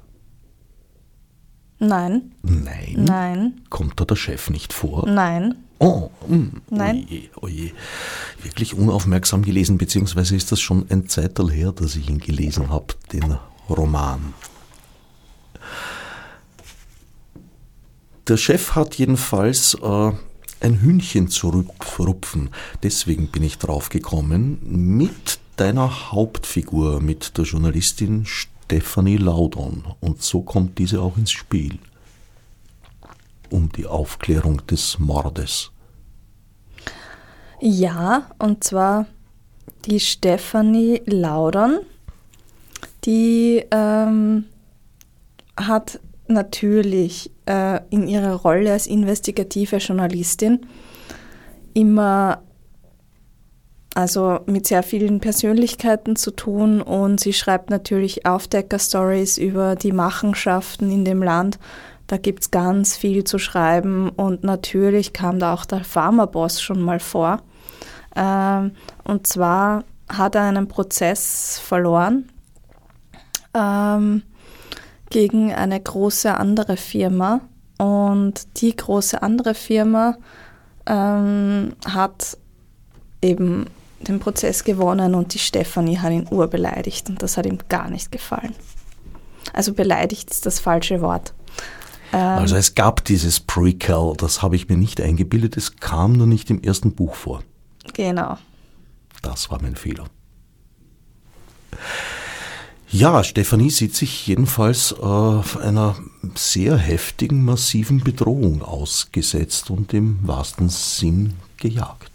[1.78, 2.34] Nein.
[2.42, 2.96] Nein.
[2.98, 3.62] Nein.
[3.70, 5.08] Kommt da der Chef nicht vor?
[5.08, 5.56] Nein.
[5.80, 7.08] Oh, mh, hm, Nein.
[7.10, 7.72] Oje, oje.
[8.44, 12.94] Wirklich unaufmerksam gelesen, beziehungsweise ist das schon ein Zeital her, dass ich ihn gelesen habe,
[13.13, 13.38] den
[13.70, 14.34] Roman.
[18.28, 20.12] Der Chef hat jedenfalls äh,
[20.60, 21.65] ein Hühnchen zu
[21.98, 22.50] rupfen.
[22.84, 29.84] Deswegen bin ich drauf gekommen, mit deiner Hauptfigur, mit der Journalistin Stephanie Laudon.
[30.02, 31.80] Und so kommt diese auch ins Spiel
[33.52, 35.72] um die Aufklärung des Mordes.
[37.60, 39.06] Ja, und zwar
[39.86, 41.80] die Stephanie Laudern,
[43.06, 44.46] die ähm,
[45.58, 50.66] hat natürlich äh, in ihrer Rolle als investigative Journalistin
[51.74, 52.44] immer
[53.96, 60.92] also mit sehr vielen Persönlichkeiten zu tun und sie schreibt natürlich Aufdecker-Stories über die Machenschaften
[60.92, 61.60] in dem Land.
[62.10, 66.82] Da gibt es ganz viel zu schreiben und natürlich kam da auch der Pharmaboss schon
[66.82, 67.43] mal vor.
[68.15, 68.72] Ähm,
[69.04, 72.28] und zwar hat er einen Prozess verloren
[73.54, 74.24] ähm,
[75.12, 77.41] gegen eine große andere Firma
[77.78, 80.17] und die große andere Firma
[80.88, 82.39] ähm, hat
[83.22, 83.67] eben
[84.00, 88.12] den Prozess gewonnen und die Stefanie hat ihn urbeleidigt und das hat ihm gar nicht
[88.12, 88.56] gefallen.
[89.54, 91.36] Also beleidigt ist das falsche Wort.
[92.13, 96.28] Ähm, also es gab dieses Prequel, das habe ich mir nicht eingebildet, es kam nur
[96.28, 97.43] nicht im ersten Buch vor.
[97.93, 98.38] Genau.
[99.22, 100.06] Das war mein Fehler.
[102.91, 105.95] Ja, Stefanie sieht sich jedenfalls äh, einer
[106.34, 112.10] sehr heftigen, massiven Bedrohung ausgesetzt und im wahrsten Sinn gejagt.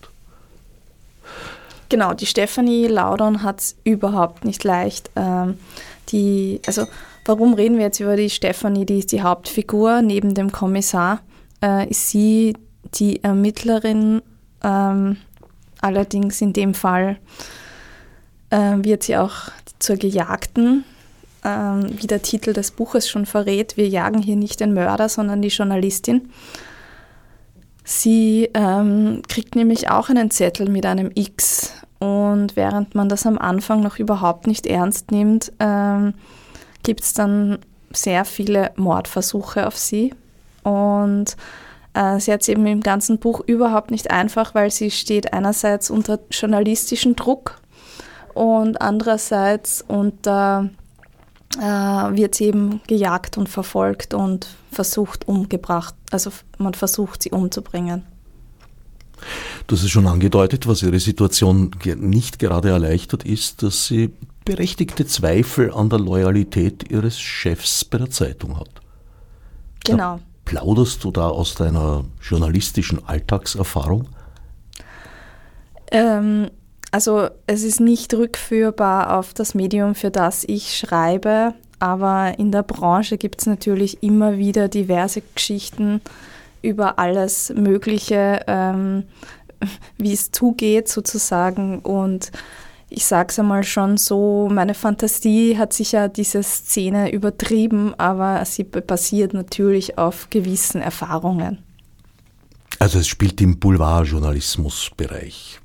[1.90, 5.10] Genau, die Stefanie Laudon hat es überhaupt nicht leicht.
[5.14, 5.58] Ähm,
[6.08, 6.86] die, also
[7.24, 8.86] warum reden wir jetzt über die Stefanie?
[8.86, 11.20] Die ist die Hauptfigur neben dem Kommissar.
[11.62, 12.54] Äh, ist sie
[12.94, 14.22] die Ermittlerin,
[14.62, 15.16] ähm,
[15.80, 17.18] allerdings in dem Fall
[18.50, 20.84] äh, wird sie auch zur Gejagten,
[21.44, 23.76] ähm, wie der Titel des Buches schon verrät.
[23.76, 26.30] Wir jagen hier nicht den Mörder, sondern die Journalistin.
[27.84, 33.38] Sie ähm, kriegt nämlich auch einen Zettel mit einem X und während man das am
[33.38, 36.14] Anfang noch überhaupt nicht ernst nimmt, ähm,
[36.84, 37.58] gibt es dann
[37.92, 40.14] sehr viele Mordversuche auf sie.
[40.62, 41.36] Und
[41.94, 45.90] äh, sie hat es eben im ganzen Buch überhaupt nicht einfach, weil sie steht einerseits
[45.90, 47.60] unter journalistischen Druck
[48.34, 50.70] und andererseits unter
[51.58, 55.94] äh, wird sie eben gejagt und verfolgt und versucht umgebracht.
[56.10, 58.02] Also man versucht sie umzubringen.
[59.66, 64.10] Du hast es schon angedeutet, was ihre Situation nicht gerade erleichtert ist, dass sie
[64.44, 68.70] berechtigte Zweifel an der Loyalität ihres Chefs bei der Zeitung hat.
[69.84, 70.16] Genau.
[70.16, 74.08] Da plauderst du da aus deiner journalistischen Alltagserfahrung?
[75.90, 76.50] Ähm,
[76.90, 82.62] also es ist nicht rückführbar auf das Medium, für das ich schreibe, aber in der
[82.62, 86.00] Branche gibt es natürlich immer wieder diverse Geschichten,
[86.62, 89.04] über alles Mögliche, ähm,
[89.98, 91.80] wie es zugeht sozusagen.
[91.80, 92.32] Und
[92.94, 98.64] ich sage es einmal schon so, meine Fantasie hat sicher diese Szene übertrieben, aber sie
[98.64, 101.58] basiert natürlich auf gewissen Erfahrungen.
[102.78, 105.60] Also es spielt im Boulevardjournalismusbereich.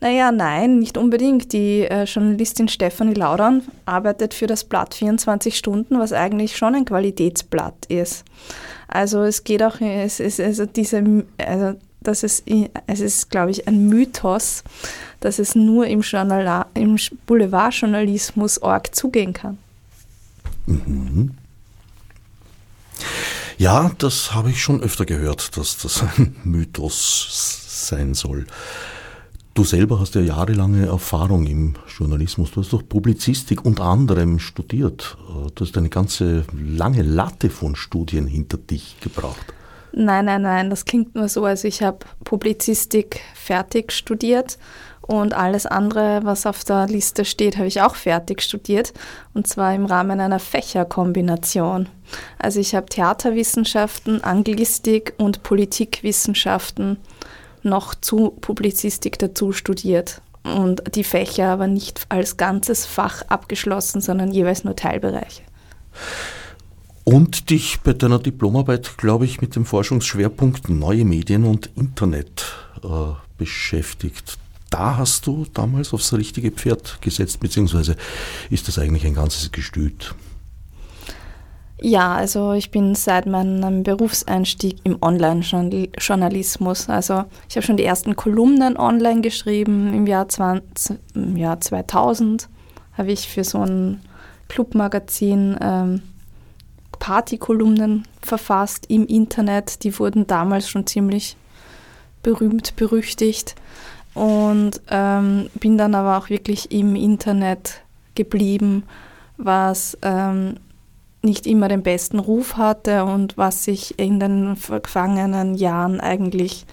[0.00, 1.52] Naja, nein, nicht unbedingt.
[1.52, 6.84] Die äh, Journalistin Stefanie Laudan arbeitet für das Blatt 24 Stunden, was eigentlich schon ein
[6.84, 8.24] Qualitätsblatt ist.
[8.88, 12.44] Also es geht auch, es ist also diese, also das ist,
[12.86, 14.62] es ist, glaube ich, ein Mythos,
[15.20, 16.02] dass es nur im,
[16.74, 19.58] im Boulevardjournalismus org zugehen kann.
[20.66, 21.32] Mhm.
[23.56, 28.46] Ja, das habe ich schon öfter gehört, dass das ein Mythos sein soll.
[29.54, 32.52] Du selber hast ja jahrelange Erfahrung im Journalismus.
[32.52, 35.16] Du hast doch Publizistik unter anderem studiert.
[35.56, 39.52] Du hast eine ganze lange Latte von Studien hinter dich gebracht.
[39.92, 41.44] Nein, nein, nein, das klingt nur so.
[41.44, 44.58] Also ich habe Publizistik fertig studiert
[45.08, 48.92] und alles andere, was auf der Liste steht, habe ich auch fertig studiert.
[49.32, 51.88] Und zwar im Rahmen einer Fächerkombination.
[52.38, 56.98] Also ich habe Theaterwissenschaften, Anglistik und Politikwissenschaften
[57.62, 64.30] noch zu Publizistik dazu studiert und die Fächer aber nicht als ganzes Fach abgeschlossen, sondern
[64.30, 65.42] jeweils nur Teilbereiche.
[67.10, 72.44] Und dich bei deiner Diplomarbeit, glaube ich, mit dem Forschungsschwerpunkt neue Medien und Internet
[72.84, 72.88] äh,
[73.38, 74.36] beschäftigt.
[74.68, 77.96] Da hast du damals aufs richtige Pferd gesetzt, beziehungsweise
[78.50, 80.14] ist das eigentlich ein ganzes Gestüt?
[81.80, 86.90] Ja, also ich bin seit meinem Berufseinstieg im Online-Journalismus.
[86.90, 89.94] Also ich habe schon die ersten Kolumnen online geschrieben.
[89.94, 92.50] Im Jahr, 20, im Jahr 2000
[92.98, 94.02] habe ich für so ein
[94.48, 96.02] Clubmagazin ähm,
[96.98, 99.84] Partykolumnen verfasst im Internet.
[99.84, 101.36] Die wurden damals schon ziemlich
[102.22, 103.54] berühmt, berüchtigt.
[104.14, 107.82] Und ähm, bin dann aber auch wirklich im Internet
[108.14, 108.82] geblieben,
[109.36, 110.56] was ähm,
[111.22, 116.66] nicht immer den besten Ruf hatte und was sich in den vergangenen Jahren eigentlich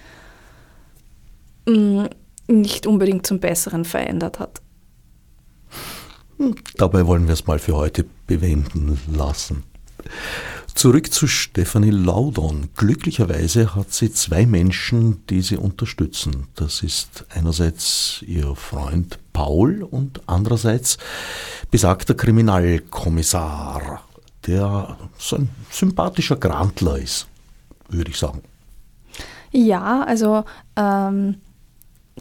[1.68, 2.06] mm,
[2.48, 4.60] nicht unbedingt zum Besseren verändert hat.
[6.38, 9.64] Hm, dabei wollen wir es mal für heute bewenden lassen.
[10.74, 12.68] Zurück zu Stephanie Laudon.
[12.76, 16.48] Glücklicherweise hat sie zwei Menschen, die sie unterstützen.
[16.54, 20.98] Das ist einerseits ihr Freund Paul und andererseits
[21.70, 24.02] besagter Kriminalkommissar,
[24.46, 27.26] der so ein sympathischer Grantler ist,
[27.88, 28.42] würde ich sagen.
[29.52, 30.44] Ja, also
[30.76, 31.36] ähm,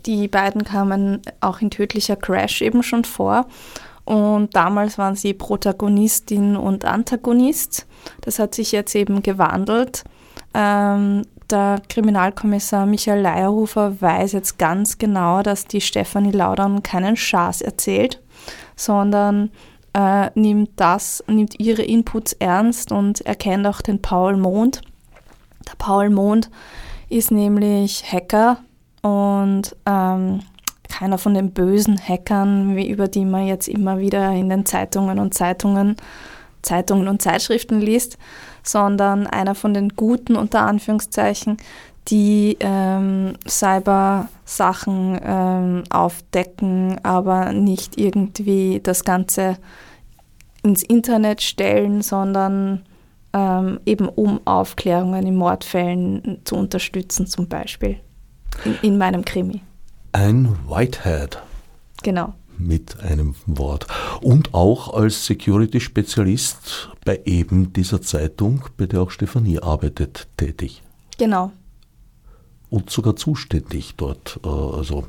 [0.05, 3.47] die beiden kamen auch in Tödlicher Crash eben schon vor.
[4.05, 7.87] Und damals waren sie Protagonistin und Antagonist.
[8.21, 10.03] Das hat sich jetzt eben gewandelt.
[10.53, 17.61] Ähm, der Kriminalkommissar Michael Leierhofer weiß jetzt ganz genau, dass die Stefanie Laudern keinen Schaß
[17.61, 18.21] erzählt,
[18.75, 19.51] sondern
[19.93, 24.81] äh, nimmt das, nimmt ihre Inputs ernst und erkennt auch den Paul Mond.
[25.67, 26.49] Der Paul Mond
[27.09, 28.57] ist nämlich Hacker
[29.01, 30.39] und ähm,
[30.97, 35.19] keiner von den bösen Hackern, wie über die man jetzt immer wieder in den Zeitungen
[35.19, 35.97] und Zeitungen,
[36.61, 38.17] Zeitungen und Zeitschriften liest,
[38.63, 41.57] sondern einer von den guten unter Anführungszeichen,
[42.07, 49.57] die ähm, Cyber-Sachen ähm, aufdecken, aber nicht irgendwie das Ganze
[50.63, 52.83] ins Internet stellen, sondern
[53.33, 57.97] ähm, eben um Aufklärungen in Mordfällen zu unterstützen zum Beispiel.
[58.63, 59.61] In, in meinem Krimi.
[60.15, 61.39] Ein Whitehead.
[62.01, 62.35] Genau.
[62.57, 63.85] Mit einem Wort.
[64.21, 70.83] Und auch als Security-Spezialist bei eben dieser Zeitung, bei der auch Stefanie arbeitet, tätig.
[71.17, 71.51] Genau.
[72.69, 74.39] Und sogar zuständig dort.
[74.45, 75.05] Äh, also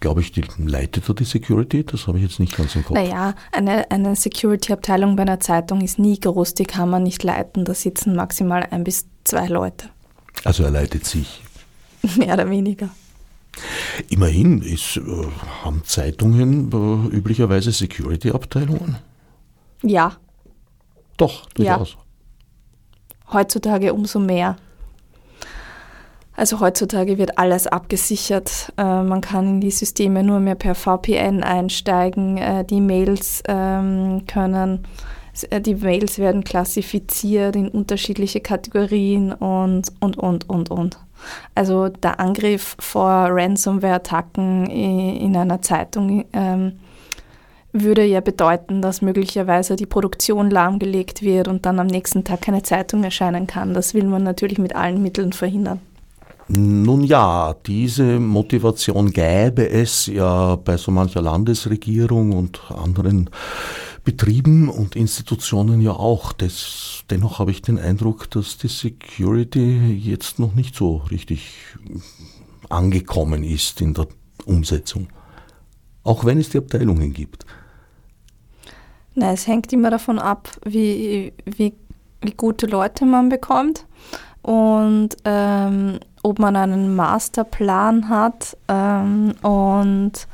[0.00, 1.84] glaube ich, die leitet er die Security?
[1.84, 2.96] Das habe ich jetzt nicht ganz im Kopf.
[2.96, 7.66] Naja, eine, eine Security-Abteilung bei einer Zeitung ist nie groß, die kann man nicht leiten.
[7.66, 9.90] Da sitzen maximal ein bis zwei Leute.
[10.42, 11.42] Also er leitet sich.
[12.16, 12.88] Mehr oder weniger.
[14.08, 15.02] Immerhin ist, äh,
[15.62, 18.96] haben Zeitungen äh, üblicherweise Security-Abteilungen?
[19.82, 20.16] Ja.
[21.16, 21.92] Doch, durchaus.
[21.92, 23.32] Ja.
[23.32, 24.56] Heutzutage umso mehr.
[26.36, 28.72] Also heutzutage wird alles abgesichert.
[28.76, 32.38] Äh, man kann in die Systeme nur mehr per VPN einsteigen.
[32.38, 34.84] Äh, die Mails ähm, können,
[35.50, 40.98] äh, die Mails werden klassifiziert in unterschiedliche Kategorien und, und, und, und, und.
[41.54, 46.72] Also der Angriff vor Ransomware-Attacken in einer Zeitung ähm,
[47.72, 52.62] würde ja bedeuten, dass möglicherweise die Produktion lahmgelegt wird und dann am nächsten Tag keine
[52.62, 53.74] Zeitung erscheinen kann.
[53.74, 55.80] Das will man natürlich mit allen Mitteln verhindern.
[56.46, 63.30] Nun ja, diese Motivation gäbe es ja bei so mancher Landesregierung und anderen
[64.04, 66.32] Betrieben und Institutionen ja auch.
[66.32, 71.54] Das, dennoch habe ich den Eindruck, dass die Security jetzt noch nicht so richtig
[72.68, 74.06] angekommen ist in der
[74.44, 75.08] Umsetzung.
[76.02, 77.46] Auch wenn es die Abteilungen gibt.
[79.14, 81.72] Na, es hängt immer davon ab, wie, wie,
[82.20, 83.86] wie gute Leute man bekommt
[84.42, 90.26] und ähm, ob man einen Masterplan hat ähm, und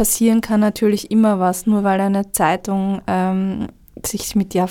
[0.00, 3.66] passieren kann natürlich immer was, nur weil eine Zeitung ähm,
[4.02, 4.66] sich mit der,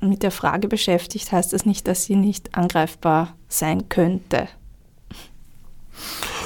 [0.00, 4.48] mit der Frage beschäftigt, heißt das nicht, dass sie nicht angreifbar sein könnte.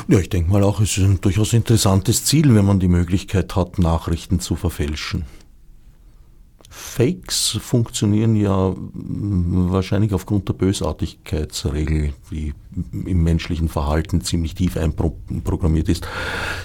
[0.06, 3.56] Ja, ich denke mal auch, es ist ein durchaus interessantes Ziel, wenn man die Möglichkeit
[3.56, 5.24] hat, Nachrichten zu verfälschen.
[6.80, 12.54] Fakes funktionieren ja wahrscheinlich aufgrund der Bösartigkeitsregel, die
[12.92, 16.08] im menschlichen Verhalten ziemlich tief einprogrammiert ist,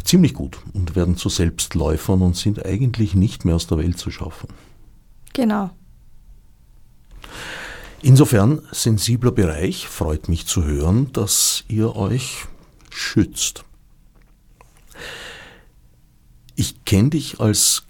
[0.03, 4.09] ziemlich gut und werden zu Selbstläufern und sind eigentlich nicht mehr aus der Welt zu
[4.09, 4.47] schaffen.
[5.33, 5.69] Genau.
[8.01, 12.45] Insofern sensibler Bereich, freut mich zu hören, dass ihr euch
[12.89, 13.65] schützt.
[16.55, 17.83] Ich kenne dich als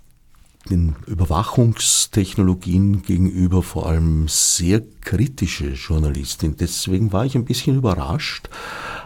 [0.69, 6.56] den Überwachungstechnologien gegenüber vor allem sehr kritische Journalistin.
[6.60, 8.49] Deswegen war ich ein bisschen überrascht,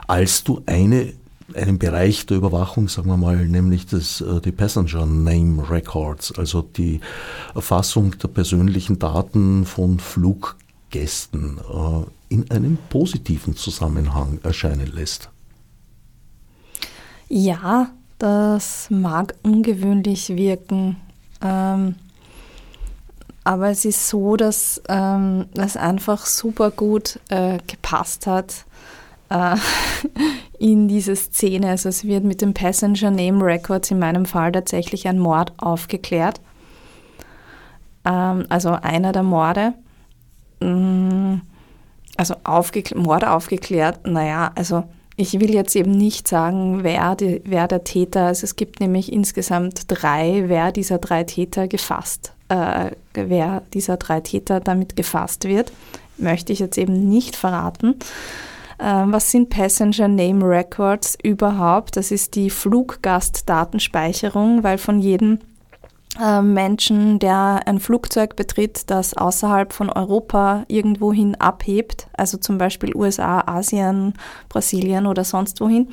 [0.08, 1.14] als du eine,
[1.54, 6.62] einen Bereich der Überwachung, sagen wir mal, nämlich das, äh, die Passenger Name Records, also
[6.62, 7.02] die
[7.54, 15.30] Erfassung der persönlichen Daten von Fluggästen äh, in einem positiven Zusammenhang erscheinen lässt.
[17.28, 20.98] Ja, das mag ungewöhnlich wirken.
[21.42, 21.96] Ähm,
[23.44, 28.66] aber es ist so, dass ähm, das einfach super gut äh, gepasst hat
[29.30, 29.56] äh,
[30.60, 31.70] in diese Szene.
[31.70, 36.42] Also es wird mit dem Passenger Name Records in meinem Fall tatsächlich ein Mord aufgeklärt.
[38.06, 39.74] Ähm, also einer der Morde.
[40.60, 41.36] Mm,
[42.18, 44.84] also aufgekl Morde aufgeklärt, naja, also
[45.20, 48.44] ich will jetzt eben nicht sagen, wer, die, wer der Täter ist.
[48.44, 54.60] Es gibt nämlich insgesamt drei, wer dieser drei Täter gefasst äh, wer dieser drei Täter
[54.60, 55.72] damit gefasst wird.
[56.18, 57.96] Möchte ich jetzt eben nicht verraten.
[58.78, 61.98] Äh, was sind Passenger Name Records überhaupt?
[61.98, 65.40] Das ist die Fluggastdatenspeicherung, weil von jedem
[66.42, 73.42] Menschen, der ein Flugzeug betritt, das außerhalb von Europa irgendwohin abhebt, also zum Beispiel USA,
[73.48, 74.14] Asien,
[74.50, 75.90] Brasilien oder sonst wohin,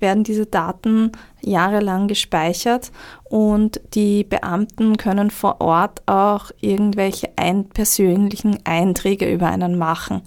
[0.00, 2.90] werden diese Daten jahrelang gespeichert
[3.24, 10.22] und die Beamten können vor Ort auch irgendwelche ein persönlichen Einträge über einen machen.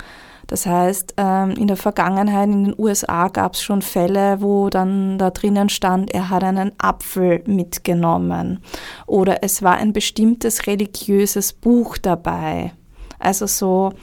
[0.47, 5.17] Das heißt, ähm, in der Vergangenheit in den USA gab es schon Fälle, wo dann
[5.17, 8.59] da drinnen stand, er hat einen Apfel mitgenommen
[9.07, 12.73] oder es war ein bestimmtes religiöses Buch dabei.
[13.17, 13.93] Also so,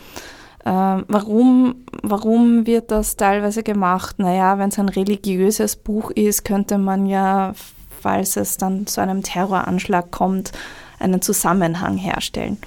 [0.65, 4.19] äh, warum, warum wird das teilweise gemacht?
[4.19, 7.53] Naja, wenn es ein religiöses Buch ist, könnte man ja,
[8.01, 10.53] falls es dann zu einem Terroranschlag kommt,
[10.99, 12.59] einen Zusammenhang herstellen.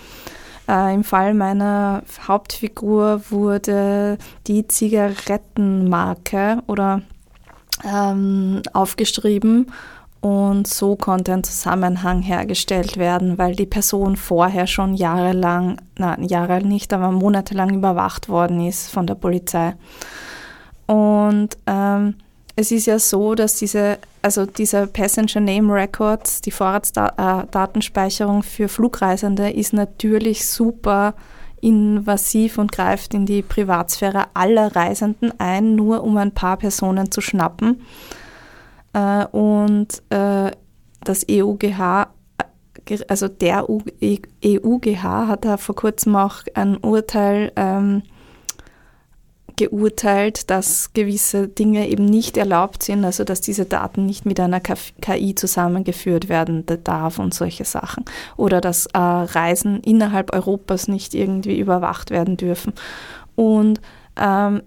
[0.67, 7.01] Äh, Im Fall meiner Hauptfigur wurde die Zigarettenmarke oder
[7.83, 9.71] ähm, aufgeschrieben
[10.21, 16.65] und so konnte ein Zusammenhang hergestellt werden, weil die Person vorher schon jahrelang, nein, Jahre
[16.65, 19.75] nicht, aber monatelang überwacht worden ist von der Polizei.
[20.87, 22.15] Und ähm,
[22.55, 29.49] es ist ja so, dass diese, also diese Passenger Name Records, die Vorratsdatenspeicherung für Flugreisende
[29.49, 31.15] ist natürlich super
[31.61, 37.21] invasiv und greift in die Privatsphäre aller Reisenden ein, nur um ein paar Personen zu
[37.21, 37.81] schnappen.
[38.93, 40.51] Äh, und äh,
[41.03, 42.07] das EUGH,
[43.07, 48.03] also der EUGH hat da vor kurzem auch ein Urteil ähm,
[49.57, 54.59] geurteilt, dass gewisse Dinge eben nicht erlaubt sind, also dass diese Daten nicht mit einer
[54.59, 58.05] KI zusammengeführt werden darf und solche Sachen.
[58.37, 62.73] Oder dass äh, Reisen innerhalb Europas nicht irgendwie überwacht werden dürfen.
[63.35, 63.81] Und
[64.17, 64.61] ähm,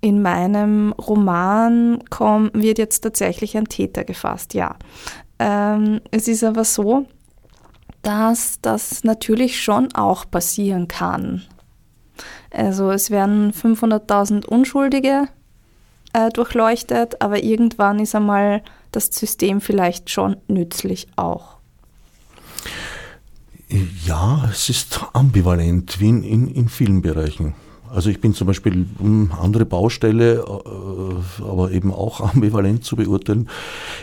[0.00, 4.76] in meinem Roman komm, wird jetzt tatsächlich ein Täter gefasst, ja.
[5.38, 7.06] Ähm, es ist aber so,
[8.02, 11.42] dass das natürlich schon auch passieren kann.
[12.52, 15.28] Also es werden 500.000 Unschuldige
[16.12, 21.56] äh, durchleuchtet, aber irgendwann ist einmal das System vielleicht schon nützlich auch.
[24.04, 27.54] Ja, es ist ambivalent, wie in, in, in vielen Bereichen.
[27.90, 33.48] Also ich bin zum Beispiel um andere Baustelle, äh, aber eben auch ambivalent zu beurteilen.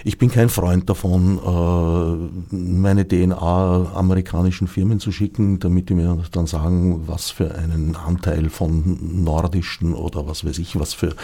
[0.03, 6.23] Ich bin kein Freund davon, äh, meine DNA amerikanischen Firmen zu schicken, damit die mir
[6.31, 11.15] dann sagen, was für einen Anteil von nordischen oder was weiß ich, was für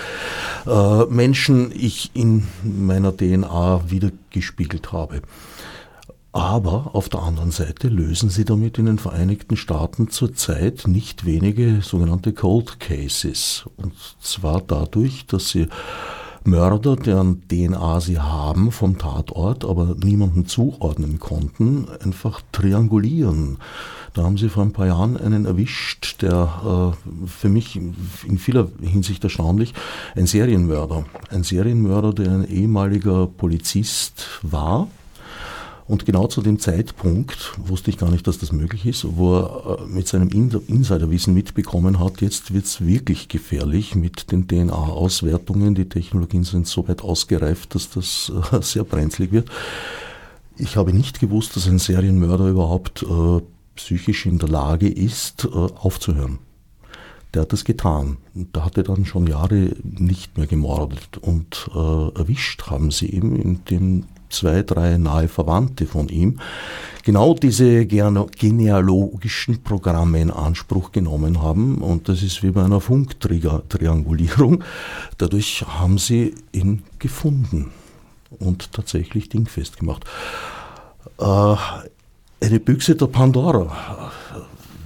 [0.67, 5.21] äh, Menschen ich in meiner DNA wiedergespiegelt habe.
[6.35, 11.79] Aber auf der anderen Seite lösen sie damit in den Vereinigten Staaten zurzeit nicht wenige
[11.81, 13.63] sogenannte Cold Cases.
[13.77, 15.67] Und zwar dadurch, dass sie
[16.43, 23.59] Mörder, deren DNA sie haben vom Tatort, aber niemanden zuordnen konnten, einfach triangulieren.
[24.13, 28.67] Da haben sie vor ein paar Jahren einen erwischt, der äh, für mich in vieler
[28.81, 29.73] Hinsicht erstaunlich,
[30.17, 31.05] ein Serienmörder.
[31.29, 34.89] Ein Serienmörder, der ein ehemaliger Polizist war,
[35.87, 39.79] und genau zu dem Zeitpunkt wusste ich gar nicht, dass das möglich ist, wo er
[39.81, 45.75] äh, mit seinem Insiderwissen mitbekommen hat, jetzt wird es wirklich gefährlich mit den DNA-Auswertungen.
[45.75, 49.49] Die Technologien sind so weit ausgereift, dass das äh, sehr brenzlig wird.
[50.57, 53.41] Ich habe nicht gewusst, dass ein Serienmörder überhaupt äh,
[53.75, 56.39] psychisch in der Lage ist, äh, aufzuhören.
[57.35, 58.17] Der hat das getan.
[58.33, 61.17] Da hat er dann schon Jahre nicht mehr gemordet.
[61.19, 61.77] Und äh,
[62.17, 64.05] erwischt haben sie ihn, indem
[64.35, 66.39] zwei, drei nahe Verwandte von ihm,
[67.03, 71.77] genau diese genealogischen Programme in Anspruch genommen haben.
[71.77, 74.63] Und das ist wie bei einer Funktriangulierung.
[75.17, 77.71] Dadurch haben sie ihn gefunden
[78.39, 80.05] und tatsächlich dingfest gemacht.
[81.19, 81.55] Äh,
[82.41, 84.11] eine Büchse der Pandora.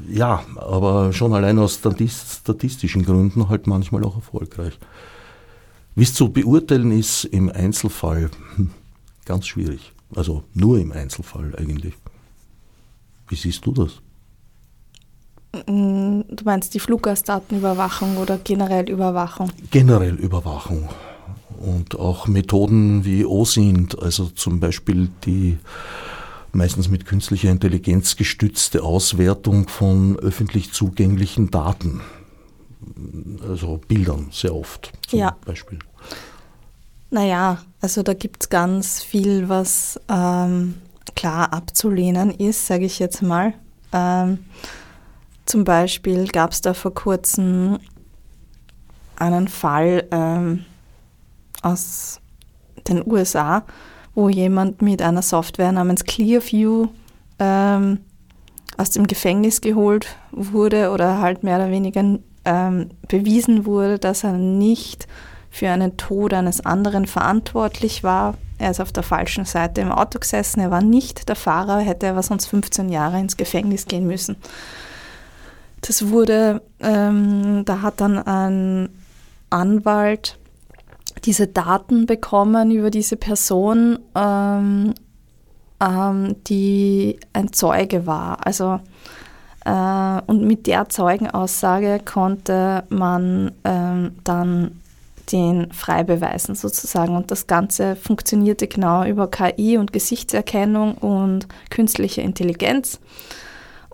[0.10, 4.78] Ja, aber schon allein aus statistischen Gründen halt manchmal auch erfolgreich.
[5.96, 8.72] Wie es zu beurteilen ist im Einzelfall, hm,
[9.30, 9.94] ganz schwierig.
[10.16, 11.94] Also nur im Einzelfall eigentlich.
[13.28, 14.02] Wie siehst du das?
[15.68, 19.52] Mm, du meinst die Fluggastdatenüberwachung oder generell Überwachung?
[19.70, 20.90] Generell Überwachung.
[21.60, 25.60] Und auch Methoden wie OSINT, also zum Beispiel die
[26.52, 32.02] meistens mit künstlicher Intelligenz gestützte Auswertung von öffentlich zugänglichen Daten.
[33.48, 35.38] Also Bildern sehr oft zum ja.
[35.46, 35.78] Beispiel.
[37.12, 40.76] Naja, also da gibt es ganz viel, was ähm,
[41.16, 43.54] klar abzulehnen ist, sage ich jetzt mal.
[43.92, 44.46] Ähm,
[45.46, 47.80] zum Beispiel gab es da vor kurzem
[49.16, 50.66] einen Fall ähm,
[51.64, 52.22] aus
[52.88, 53.64] den USA,
[54.14, 56.90] wo jemand mit einer Software namens Clearview
[57.40, 58.00] ähm,
[58.78, 64.34] aus dem Gefängnis geholt wurde oder halt mehr oder weniger ähm, bewiesen wurde, dass er
[64.34, 65.08] nicht
[65.50, 68.36] für einen Tod eines anderen verantwortlich war.
[68.58, 72.10] Er ist auf der falschen Seite im Auto gesessen, er war nicht der Fahrer, hätte
[72.10, 74.36] aber sonst 15 Jahre ins Gefängnis gehen müssen.
[75.82, 78.90] Das wurde, ähm, da hat dann ein
[79.50, 80.38] Anwalt
[81.26, 84.94] diese Daten bekommen über diese Person, ähm,
[85.80, 88.46] ähm, die ein Zeuge war.
[88.46, 88.80] Also
[89.66, 94.79] äh, und mit der Zeugenaussage konnte man ähm, dann
[95.32, 97.16] den frei beweisen sozusagen.
[97.16, 103.00] Und das Ganze funktionierte genau über KI und Gesichtserkennung und künstliche Intelligenz.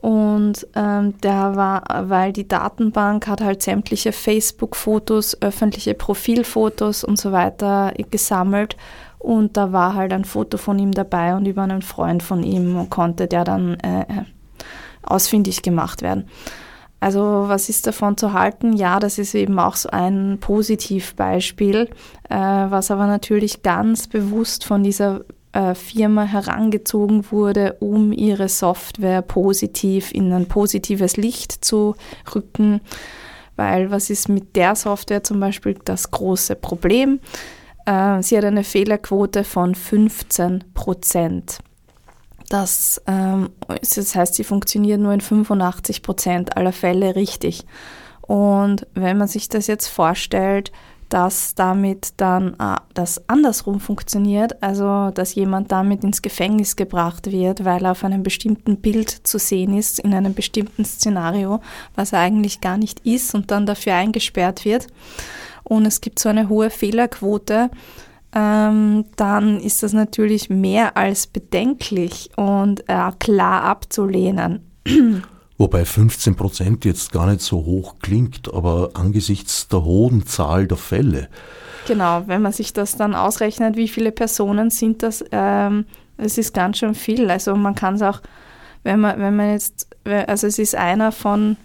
[0.05, 7.31] Und ähm, der war, weil die Datenbank hat halt sämtliche Facebook-Fotos, öffentliche Profilfotos und so
[7.31, 8.77] weiter gesammelt.
[9.17, 12.87] Und da war halt ein Foto von ihm dabei und über einen Freund von ihm
[12.91, 14.05] konnte der dann äh,
[15.01, 16.29] ausfindig gemacht werden.
[17.05, 18.73] Also was ist davon zu halten?
[18.73, 21.87] Ja, das ist eben auch so ein Positivbeispiel,
[22.31, 25.21] äh, was aber natürlich ganz bewusst von dieser
[25.53, 31.95] äh, Firma herangezogen wurde, um ihre Software positiv in ein positives Licht zu
[32.33, 32.81] rücken.
[33.55, 37.19] Weil was ist mit der Software zum Beispiel das große Problem?
[37.85, 41.59] Äh, sie hat eine Fehlerquote von 15 Prozent.
[42.49, 47.65] Das, ähm, das heißt, sie funktioniert nur in 85 Prozent aller Fälle richtig.
[48.21, 50.71] Und wenn man sich das jetzt vorstellt,
[51.09, 57.63] dass damit dann äh, das andersrum funktioniert, also dass jemand damit ins Gefängnis gebracht wird,
[57.63, 61.61] weil er auf einem bestimmten Bild zu sehen ist, in einem bestimmten Szenario,
[61.95, 64.87] was er eigentlich gar nicht ist und dann dafür eingesperrt wird.
[65.63, 67.69] Und es gibt so eine hohe Fehlerquote,
[68.35, 74.59] ähm, dann ist das natürlich mehr als bedenklich und äh, klar abzulehnen.
[75.57, 80.77] Wobei 15 Prozent jetzt gar nicht so hoch klingt, aber angesichts der hohen Zahl der
[80.77, 81.29] Fälle.
[81.87, 85.85] Genau, wenn man sich das dann ausrechnet, wie viele Personen sind das, ähm,
[86.17, 87.29] es ist ganz schön viel.
[87.31, 88.21] Also man kann es auch,
[88.83, 91.55] wenn man, wenn man jetzt, also es ist einer von,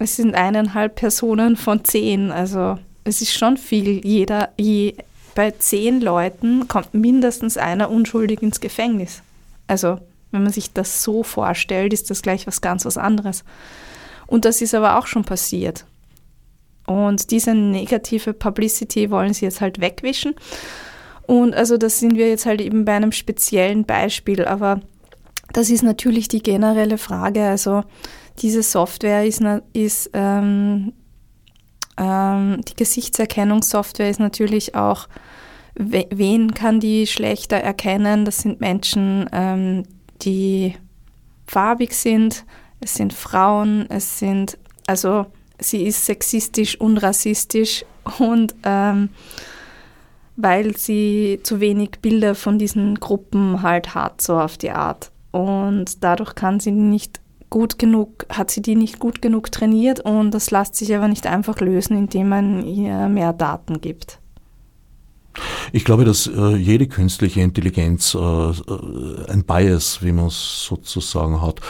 [0.00, 4.04] es sind eineinhalb Personen von zehn, also es ist schon viel.
[4.04, 4.94] Jeder, je,
[5.34, 9.22] bei zehn Leuten kommt mindestens einer unschuldig ins Gefängnis.
[9.66, 9.98] Also
[10.30, 13.44] wenn man sich das so vorstellt, ist das gleich was ganz was anderes.
[14.26, 15.84] Und das ist aber auch schon passiert.
[16.86, 20.34] Und diese negative Publicity wollen sie jetzt halt wegwischen.
[21.26, 24.80] Und also das sind wir jetzt halt eben bei einem speziellen Beispiel, aber
[25.52, 27.44] das ist natürlich die generelle Frage.
[27.44, 27.84] Also
[28.42, 30.92] diese Software ist, ist ähm,
[31.96, 35.08] ähm, die Gesichtserkennungssoftware ist natürlich auch,
[35.76, 38.24] wen kann die schlechter erkennen?
[38.24, 39.84] Das sind Menschen, ähm,
[40.22, 40.76] die
[41.46, 42.44] farbig sind,
[42.80, 45.26] es sind Frauen, es sind, also
[45.58, 47.84] sie ist sexistisch und rassistisch
[48.18, 49.10] und ähm,
[50.36, 55.12] weil sie zu wenig Bilder von diesen Gruppen halt hat, so auf die Art.
[55.30, 57.20] Und dadurch kann sie nicht
[57.54, 61.28] gut genug, hat sie die nicht gut genug trainiert und das lässt sich aber nicht
[61.28, 64.18] einfach lösen, indem man ihr mehr Daten gibt.
[65.72, 68.52] Ich glaube, dass äh, jede künstliche Intelligenz äh, äh
[69.28, 71.60] ein Bias, wie man es sozusagen hat,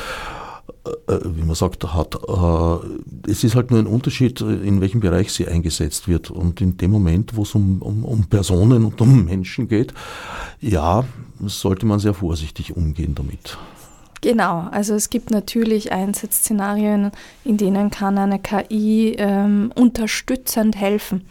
[0.87, 2.15] äh, äh, wie man sagt, hat.
[2.15, 6.31] Äh, es ist halt nur ein Unterschied, in welchem Bereich sie eingesetzt wird.
[6.31, 9.93] Und in dem Moment, wo es um, um, um Personen und um Menschen geht,
[10.63, 11.05] ja,
[11.43, 13.59] sollte man sehr vorsichtig umgehen damit.
[14.25, 17.11] Genau, also es gibt natürlich Einsatzszenarien,
[17.45, 21.29] in denen kann eine KI ähm, unterstützend helfen.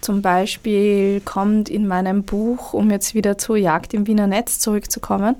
[0.00, 5.36] Zum Beispiel kommt in meinem Buch, um jetzt wieder zur Jagd im Wiener Netz zurückzukommen,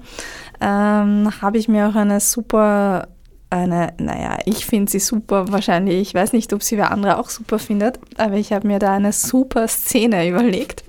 [0.60, 3.08] ähm, habe ich mir auch eine super,
[3.48, 7.30] eine, naja, ich finde sie super, wahrscheinlich, ich weiß nicht, ob sie wer andere auch
[7.30, 10.84] super findet, aber ich habe mir da eine super Szene überlegt.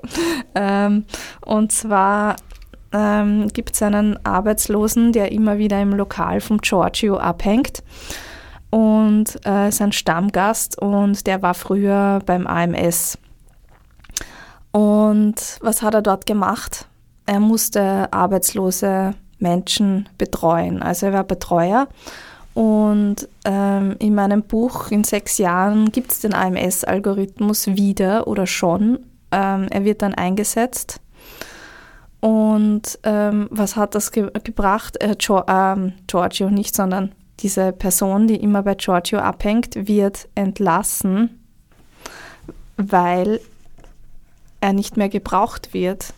[0.56, 1.06] Ähm,
[1.40, 2.36] und zwar
[2.94, 7.84] ähm, gibt es einen Arbeitslosen, der immer wieder im Lokal vom Giorgio abhängt
[8.70, 13.18] und äh, ist ein Stammgast und der war früher beim AMS.
[14.72, 16.88] Und was hat er dort gemacht?
[17.26, 20.82] Er musste arbeitslose Menschen betreuen.
[20.82, 21.88] Also er war Betreuer.
[22.54, 29.00] Und ähm, in meinem Buch in sechs Jahren gibt es den AMS-Algorithmus wieder oder schon.
[29.32, 31.02] Ähm, er wird dann eingesetzt
[32.22, 35.02] Und ähm, was hat das ge gebracht?
[35.02, 41.42] Äh, jo ähm, Giorgio nicht, sondern diese Person, die immer bei Giorgio abhängt, wird entlassen,
[42.78, 43.42] weil
[44.62, 46.14] er nicht mehr gebraucht wird.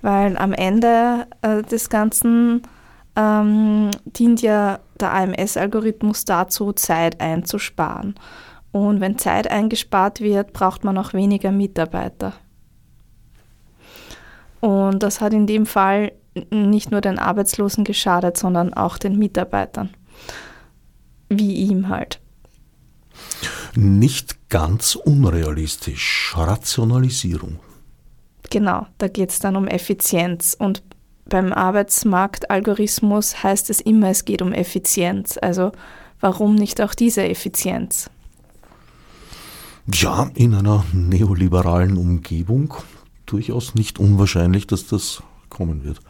[0.00, 2.62] Weil am Ende äh, des Ganzen
[3.14, 8.14] ähm, dient ja der AMS-Algorithmus dazu, Zeit einzusparen.
[8.70, 12.32] Und wenn Zeit eingespart wird, braucht man auch weniger Mitarbeiter.
[14.62, 16.12] Und das hat in dem Fall
[16.50, 19.90] nicht nur den Arbeitslosen geschadet, sondern auch den Mitarbeitern.
[21.28, 22.20] Wie ihm halt.
[23.74, 26.32] Nicht ganz unrealistisch.
[26.36, 27.58] Rationalisierung.
[28.50, 30.54] Genau, da geht es dann um Effizienz.
[30.56, 30.84] Und
[31.24, 35.38] beim Arbeitsmarktalgorithmus heißt es immer, es geht um Effizienz.
[35.42, 35.72] Also
[36.20, 38.10] warum nicht auch diese Effizienz?
[39.92, 42.74] Ja, in einer neoliberalen Umgebung
[43.32, 46.00] durchaus nicht unwahrscheinlich, dass das kommen wird.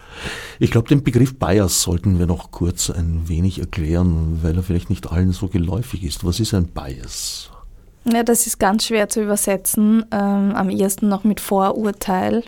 [0.61, 4.89] Ich glaube, den Begriff Bias sollten wir noch kurz ein wenig erklären, weil er vielleicht
[4.89, 6.25] nicht allen so geläufig ist.
[6.25, 7.51] Was ist ein Bias?
[8.05, 12.45] Ja, das ist ganz schwer zu übersetzen, ähm, am ehesten noch mit Vorurteil.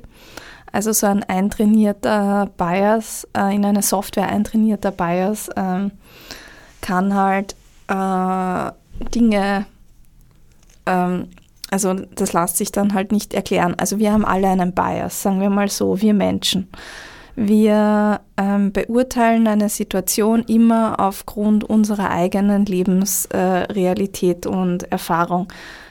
[0.72, 5.92] Also so ein eintrainierter Bias, äh, in eine Software eintrainierter Bias ähm,
[6.80, 7.54] kann halt
[7.86, 8.72] äh,
[9.14, 9.66] Dinge,
[10.86, 11.28] ähm,
[11.74, 13.74] also das lässt sich dann halt nicht erklären.
[13.76, 16.68] Also wir haben alle einen Bias, sagen wir mal so, wir Menschen.
[17.34, 25.48] Wir ähm, beurteilen eine Situation immer aufgrund unserer eigenen Lebensrealität äh, und Erfahrung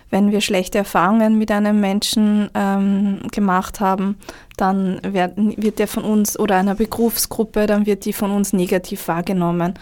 [0.09, 4.19] wenn wir schlechte Erfahrungen mit einem Menschen ähm, gemacht haben,
[4.57, 9.07] dann werden, wird der von uns oder einer Berufsgruppe, dann wird die von uns negativ
[9.07, 9.73] wahrgenommen.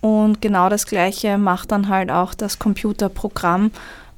[0.00, 3.70] Und genau das Gleiche macht dann halt auch das Computerprogramm.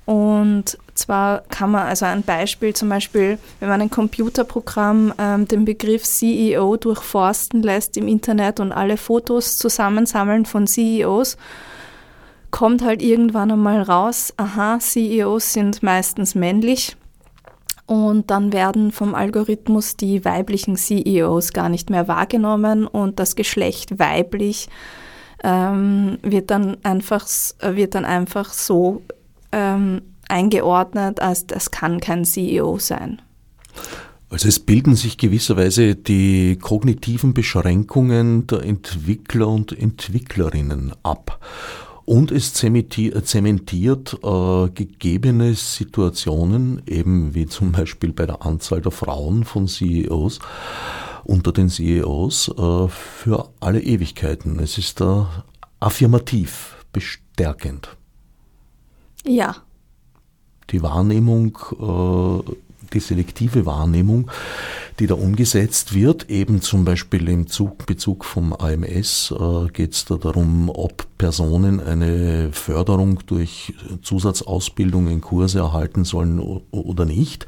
[0.04, 5.64] Und zwar kann man, also ein Beispiel zum Beispiel, wenn man ein Computerprogramm ähm, den
[5.64, 11.36] Begriff CEO durchforsten lässt im Internet und alle Fotos zusammensammeln von CEOs,
[12.50, 16.96] kommt halt irgendwann einmal raus, aha, CEOs sind meistens männlich.
[17.86, 23.98] Und dann werden vom Algorithmus die weiblichen CEOs gar nicht mehr wahrgenommen und das Geschlecht
[23.98, 24.68] weiblich
[25.42, 27.26] ähm, wird, dann einfach,
[27.62, 29.02] wird dann einfach so
[29.52, 33.20] ähm, eingeordnet, als das kann kein CEO sein.
[34.30, 41.40] Also es bilden sich gewisserweise die kognitiven Beschränkungen der Entwickler und Entwicklerinnen ab
[42.08, 49.44] und es zementiert äh, gegebene Situationen, eben wie zum Beispiel bei der Anzahl der Frauen
[49.44, 50.38] von CEOs,
[51.24, 54.58] unter den CEOs, äh, für alle Ewigkeiten.
[54.58, 55.44] Es ist da
[55.80, 57.94] affirmativ, bestärkend.
[59.26, 59.56] Ja.
[60.70, 62.52] Die Wahrnehmung, äh,
[62.92, 64.30] die selektive Wahrnehmung
[64.98, 66.28] die da umgesetzt wird.
[66.30, 71.80] Eben zum Beispiel im Zug, Bezug vom AMS äh, geht es da darum, ob Personen
[71.80, 77.46] eine Förderung durch Zusatzausbildung in Kurse erhalten sollen oder nicht.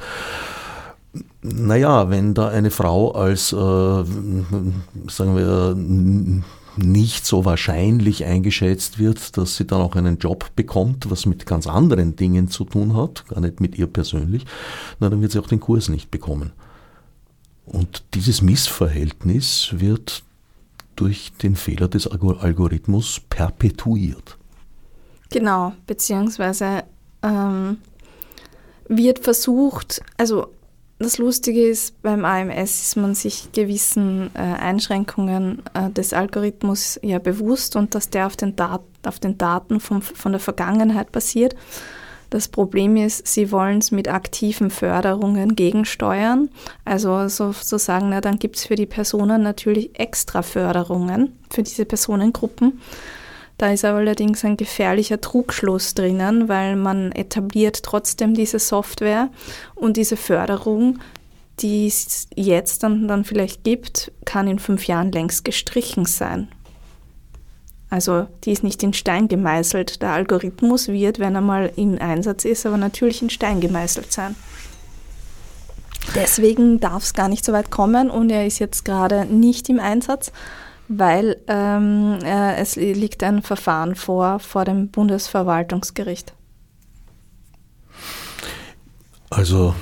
[1.42, 6.44] Naja, wenn da eine Frau als, äh, sagen wir,
[6.80, 11.66] nicht so wahrscheinlich eingeschätzt wird, dass sie dann auch einen Job bekommt, was mit ganz
[11.66, 14.44] anderen Dingen zu tun hat, gar nicht mit ihr persönlich,
[14.98, 16.52] na, dann wird sie auch den Kurs nicht bekommen.
[17.66, 20.24] Und dieses Missverhältnis wird
[20.96, 24.36] durch den Fehler des Algorithmus perpetuiert.
[25.30, 26.84] Genau, beziehungsweise
[27.22, 27.78] ähm,
[28.88, 30.48] wird versucht, also
[31.00, 37.18] das Lustige ist, beim AMS ist man sich gewissen äh, Einschränkungen äh, des Algorithmus ja
[37.18, 41.56] bewusst und dass der auf den, Dat auf den Daten vom, von der Vergangenheit basiert.
[42.28, 46.50] Das Problem ist, sie wollen es mit aktiven Förderungen gegensteuern.
[46.84, 52.80] Also sozusagen, na, dann gibt es für die Personen natürlich extra Förderungen für diese Personengruppen.
[53.60, 59.28] Da ist allerdings ein gefährlicher Trugschluss drinnen, weil man etabliert trotzdem diese Software
[59.74, 60.98] und diese Förderung,
[61.58, 66.48] die es jetzt dann, dann vielleicht gibt, kann in fünf Jahren längst gestrichen sein.
[67.90, 70.00] Also die ist nicht in Stein gemeißelt.
[70.00, 74.36] Der Algorithmus wird, wenn er mal im Einsatz ist, aber natürlich in Stein gemeißelt sein.
[76.14, 79.80] Deswegen darf es gar nicht so weit kommen und er ist jetzt gerade nicht im
[79.80, 80.32] Einsatz,
[80.90, 86.34] weil ähm, äh, es liegt ein Verfahren vor vor dem Bundesverwaltungsgericht.
[89.30, 89.74] Also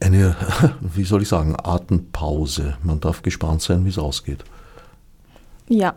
[0.00, 0.36] eine,
[0.80, 2.76] wie soll ich sagen, Atempause.
[2.82, 4.44] Man darf gespannt sein, wie es ausgeht.
[5.68, 5.94] Ja,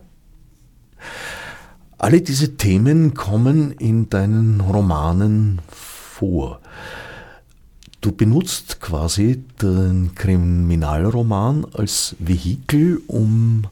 [2.02, 6.60] alle diese Themen kommen in deinen Romanen vor.
[8.02, 13.66] Du benutzt quasi den Kriminalroman als Vehikel, um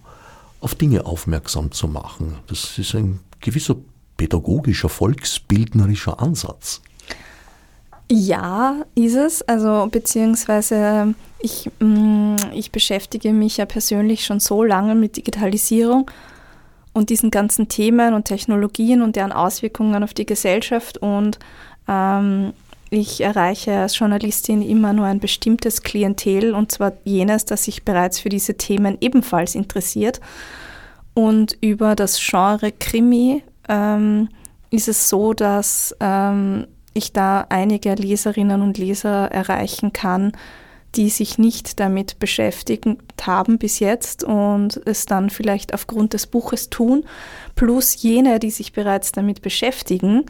[0.60, 2.38] auf Dinge aufmerksam zu machen.
[2.48, 3.76] Das ist ein gewisser
[4.18, 6.82] pädagogischer, volksbildnerischer Ansatz.
[8.12, 9.42] Ja, ist es.
[9.44, 16.10] Also beziehungsweise ich, mm, ich beschäftige mich ja persönlich schon so lange mit Digitalisierung
[16.92, 20.98] und diesen ganzen Themen und Technologien und deren Auswirkungen auf die Gesellschaft.
[20.98, 21.40] Und
[21.88, 22.54] ähm,
[22.90, 28.20] ich erreiche als Journalistin immer nur ein bestimmtes Klientel und zwar jenes, das sich bereits
[28.20, 30.20] für diese Themen ebenfalls interessiert.
[31.14, 34.30] Und über das Genre Krimi ähm,
[34.72, 40.32] ist es so, dass ähm, ich da einige Leserinnen und Leser erreichen kann,
[40.96, 42.86] die sich nicht damit beschäftigt
[43.22, 47.06] haben bis jetzt und es dann vielleicht aufgrund des Buches tun,
[47.56, 50.26] plus jene, die sich bereits damit beschäftigen,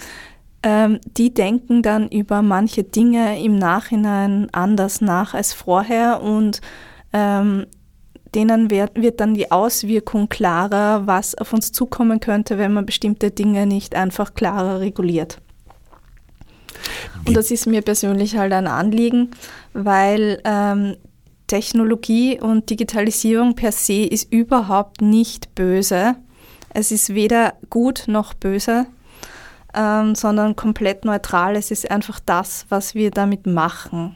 [0.63, 6.61] ähm, die denken dann über manche Dinge im Nachhinein anders nach als vorher und
[7.13, 7.65] ähm,
[8.35, 13.31] denen wird, wird dann die Auswirkung klarer, was auf uns zukommen könnte, wenn man bestimmte
[13.31, 15.41] Dinge nicht einfach klarer reguliert.
[17.25, 19.31] Und das ist mir persönlich halt ein Anliegen,
[19.73, 20.95] weil ähm,
[21.47, 26.15] Technologie und Digitalisierung per se ist überhaupt nicht böse.
[26.73, 28.85] Es ist weder gut noch böse,
[29.73, 31.55] ähm, sondern komplett neutral.
[31.55, 34.15] Es ist einfach das, was wir damit machen,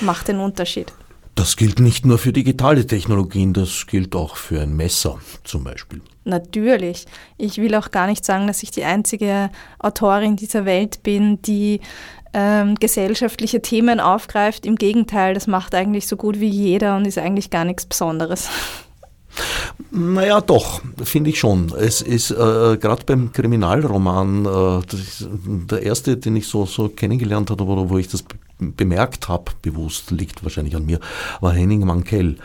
[0.00, 0.92] macht den Unterschied.
[1.34, 6.00] Das gilt nicht nur für digitale Technologien, das gilt auch für ein Messer zum Beispiel.
[6.24, 7.04] Natürlich.
[7.36, 11.80] Ich will auch gar nicht sagen, dass ich die einzige Autorin dieser Welt bin, die
[12.32, 14.64] ähm, gesellschaftliche Themen aufgreift.
[14.64, 18.48] Im Gegenteil, das macht eigentlich so gut wie jeder und ist eigentlich gar nichts Besonderes.
[19.90, 21.72] Naja, doch, finde ich schon.
[21.78, 24.82] Es ist äh, gerade beim Kriminalroman äh,
[25.70, 28.24] der erste, den ich so, so kennengelernt habe, oder wo ich das
[28.58, 31.00] bemerkt habe, bewusst, liegt wahrscheinlich an mir,
[31.40, 32.36] war Henning Mankell,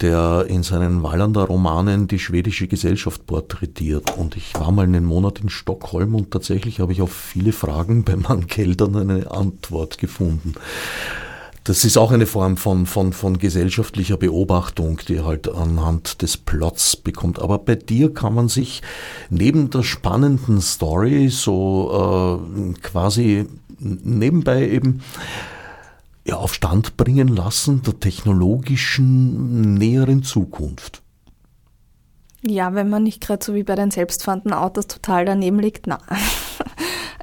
[0.00, 4.16] der in seinen Wallander Romanen die schwedische Gesellschaft porträtiert.
[4.16, 8.02] Und ich war mal einen Monat in Stockholm und tatsächlich habe ich auf viele Fragen
[8.04, 10.54] bei Mankell dann eine Antwort gefunden.
[11.64, 16.96] Das ist auch eine Form von, von, von gesellschaftlicher Beobachtung, die halt anhand des Plots
[16.96, 17.38] bekommt.
[17.38, 18.82] Aber bei dir kann man sich
[19.30, 23.46] neben der spannenden Story so äh, quasi
[23.78, 25.02] nebenbei eben
[26.24, 31.01] ja, auf Stand bringen lassen der technologischen näheren Zukunft.
[32.44, 35.98] Ja, wenn man nicht gerade so wie bei den selbstfahrenden Autos total daneben liegt, na.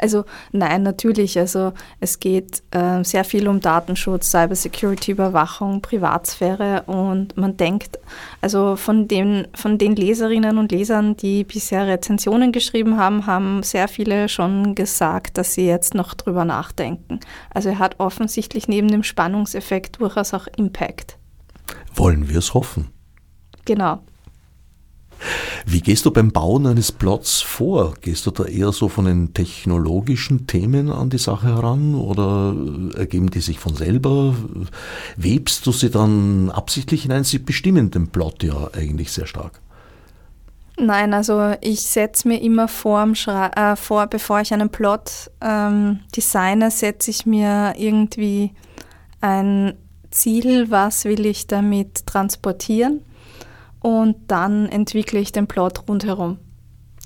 [0.01, 1.37] Also nein, natürlich.
[1.37, 7.99] Also es geht äh, sehr viel um Datenschutz, Cybersecurity, Überwachung, Privatsphäre und man denkt,
[8.41, 13.89] also von den, von den Leserinnen und Lesern, die bisher Rezensionen geschrieben haben, haben sehr
[13.89, 17.19] viele schon gesagt, dass sie jetzt noch drüber nachdenken.
[17.53, 21.17] Also er hat offensichtlich neben dem Spannungseffekt durchaus auch Impact.
[21.93, 22.89] Wollen wir es hoffen?
[23.65, 23.99] Genau.
[25.65, 27.93] Wie gehst du beim Bauen eines Plots vor?
[28.01, 32.55] Gehst du da eher so von den technologischen Themen an die Sache heran oder
[32.97, 34.35] ergeben die sich von selber?
[35.17, 37.23] Webst du sie dann absichtlich hinein?
[37.23, 39.61] Sie bestimmen den Plot ja eigentlich sehr stark.
[40.77, 46.71] Nein, also ich setze mir immer vor, äh, vor, bevor ich einen Plot ähm, designe,
[46.71, 48.53] setze ich mir irgendwie
[49.19, 49.73] ein
[50.09, 53.01] Ziel, was will ich damit transportieren
[53.81, 56.39] und dann entwickle ich den Plot rundherum.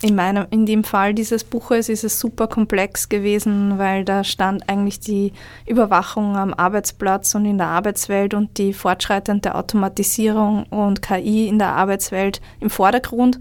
[0.02, 4.68] In, meinem, in dem Fall dieses Buches ist es super komplex gewesen, weil da stand
[4.68, 5.32] eigentlich die
[5.66, 11.70] Überwachung am Arbeitsplatz und in der Arbeitswelt und die fortschreitende Automatisierung und KI in der
[11.70, 13.40] Arbeitswelt im Vordergrund,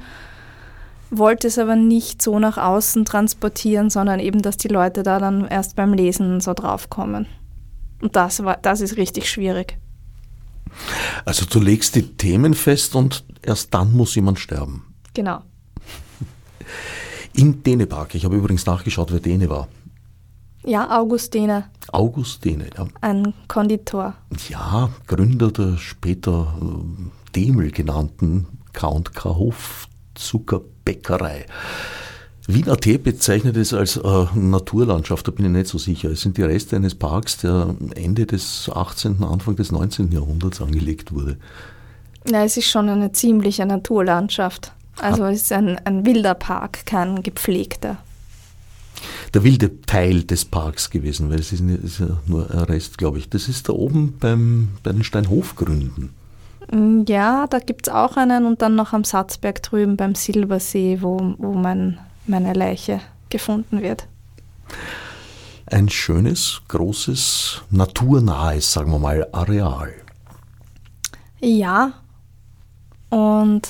[1.10, 5.48] wollte es aber nicht so nach außen transportieren, sondern eben, dass die Leute da dann
[5.48, 7.26] erst beim Lesen so draufkommen.
[8.00, 9.78] Und das, war, das ist richtig schwierig.
[11.24, 14.94] Also du legst die Themen fest und erst dann muss jemand sterben.
[15.14, 15.42] Genau.
[17.34, 19.68] In Dänemark, ich habe übrigens nachgeschaut, wer Däne war.
[20.64, 21.64] Ja, August Däne.
[21.88, 22.86] August Däne, ja.
[23.00, 24.14] Ein Konditor.
[24.48, 26.64] Ja, Gründer der später äh,
[27.34, 31.46] Demel genannten K&K Hofzuckerbäckerei.
[32.48, 36.10] Wien.at bezeichnet es als äh, Naturlandschaft, da bin ich nicht so sicher.
[36.10, 40.10] Es sind die Reste eines Parks, der Ende des 18., Anfang des 19.
[40.10, 41.36] Jahrhunderts angelegt wurde.
[42.28, 44.72] Ja, es ist schon eine ziemliche Naturlandschaft.
[45.00, 47.98] Also es ist ein, ein wilder Park, kein gepflegter.
[49.34, 53.18] Der wilde Teil des Parks gewesen, weil es ist, ist ja nur ein Rest, glaube
[53.18, 53.28] ich.
[53.28, 56.10] Das ist da oben beim, bei den Steinhofgründen.
[56.70, 60.98] Mm, ja, da gibt es auch einen und dann noch am Satzberg drüben beim Silbersee,
[61.00, 63.00] wo, wo mein meine Leiche
[63.30, 64.06] gefunden wird.
[65.66, 69.94] ein schönes, großes, naturnahes, sagen wir mal, Areal.
[71.40, 71.94] Ja,
[73.08, 73.62] und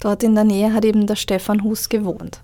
[0.00, 2.40] dort in der Nähe hat eben der Stefan Hus gewohnt.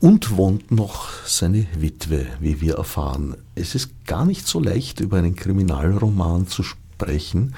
[0.00, 3.36] Und wohnt noch seine Witwe, wie wir erfahren.
[3.54, 7.54] Es ist gar nicht so leicht, über einen Kriminalroman zu sprechen,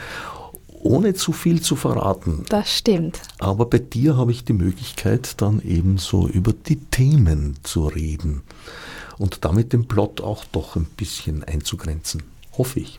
[0.85, 2.45] ohne zu viel zu verraten.
[2.49, 3.20] Das stimmt.
[3.39, 8.43] Aber bei dir habe ich die Möglichkeit, dann ebenso über die Themen zu reden
[9.18, 12.22] und damit den Plot auch doch ein bisschen einzugrenzen.
[12.57, 12.99] Hoffe ich.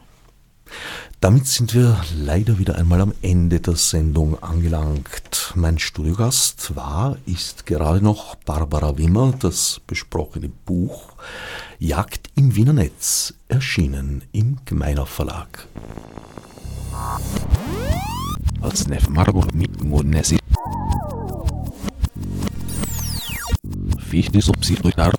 [1.21, 5.53] Damit sind wir leider wieder einmal am Ende der Sendung angelangt.
[5.55, 11.13] Mein Studiogast war, ist gerade noch Barbara Wimmer, das besprochene Buch
[11.79, 15.67] Jagd im Wiener Netz, erschienen im Gemeiner Verlag.
[18.61, 20.39] Als Margot mit Monesi.
[23.99, 25.13] Fichte subsidiar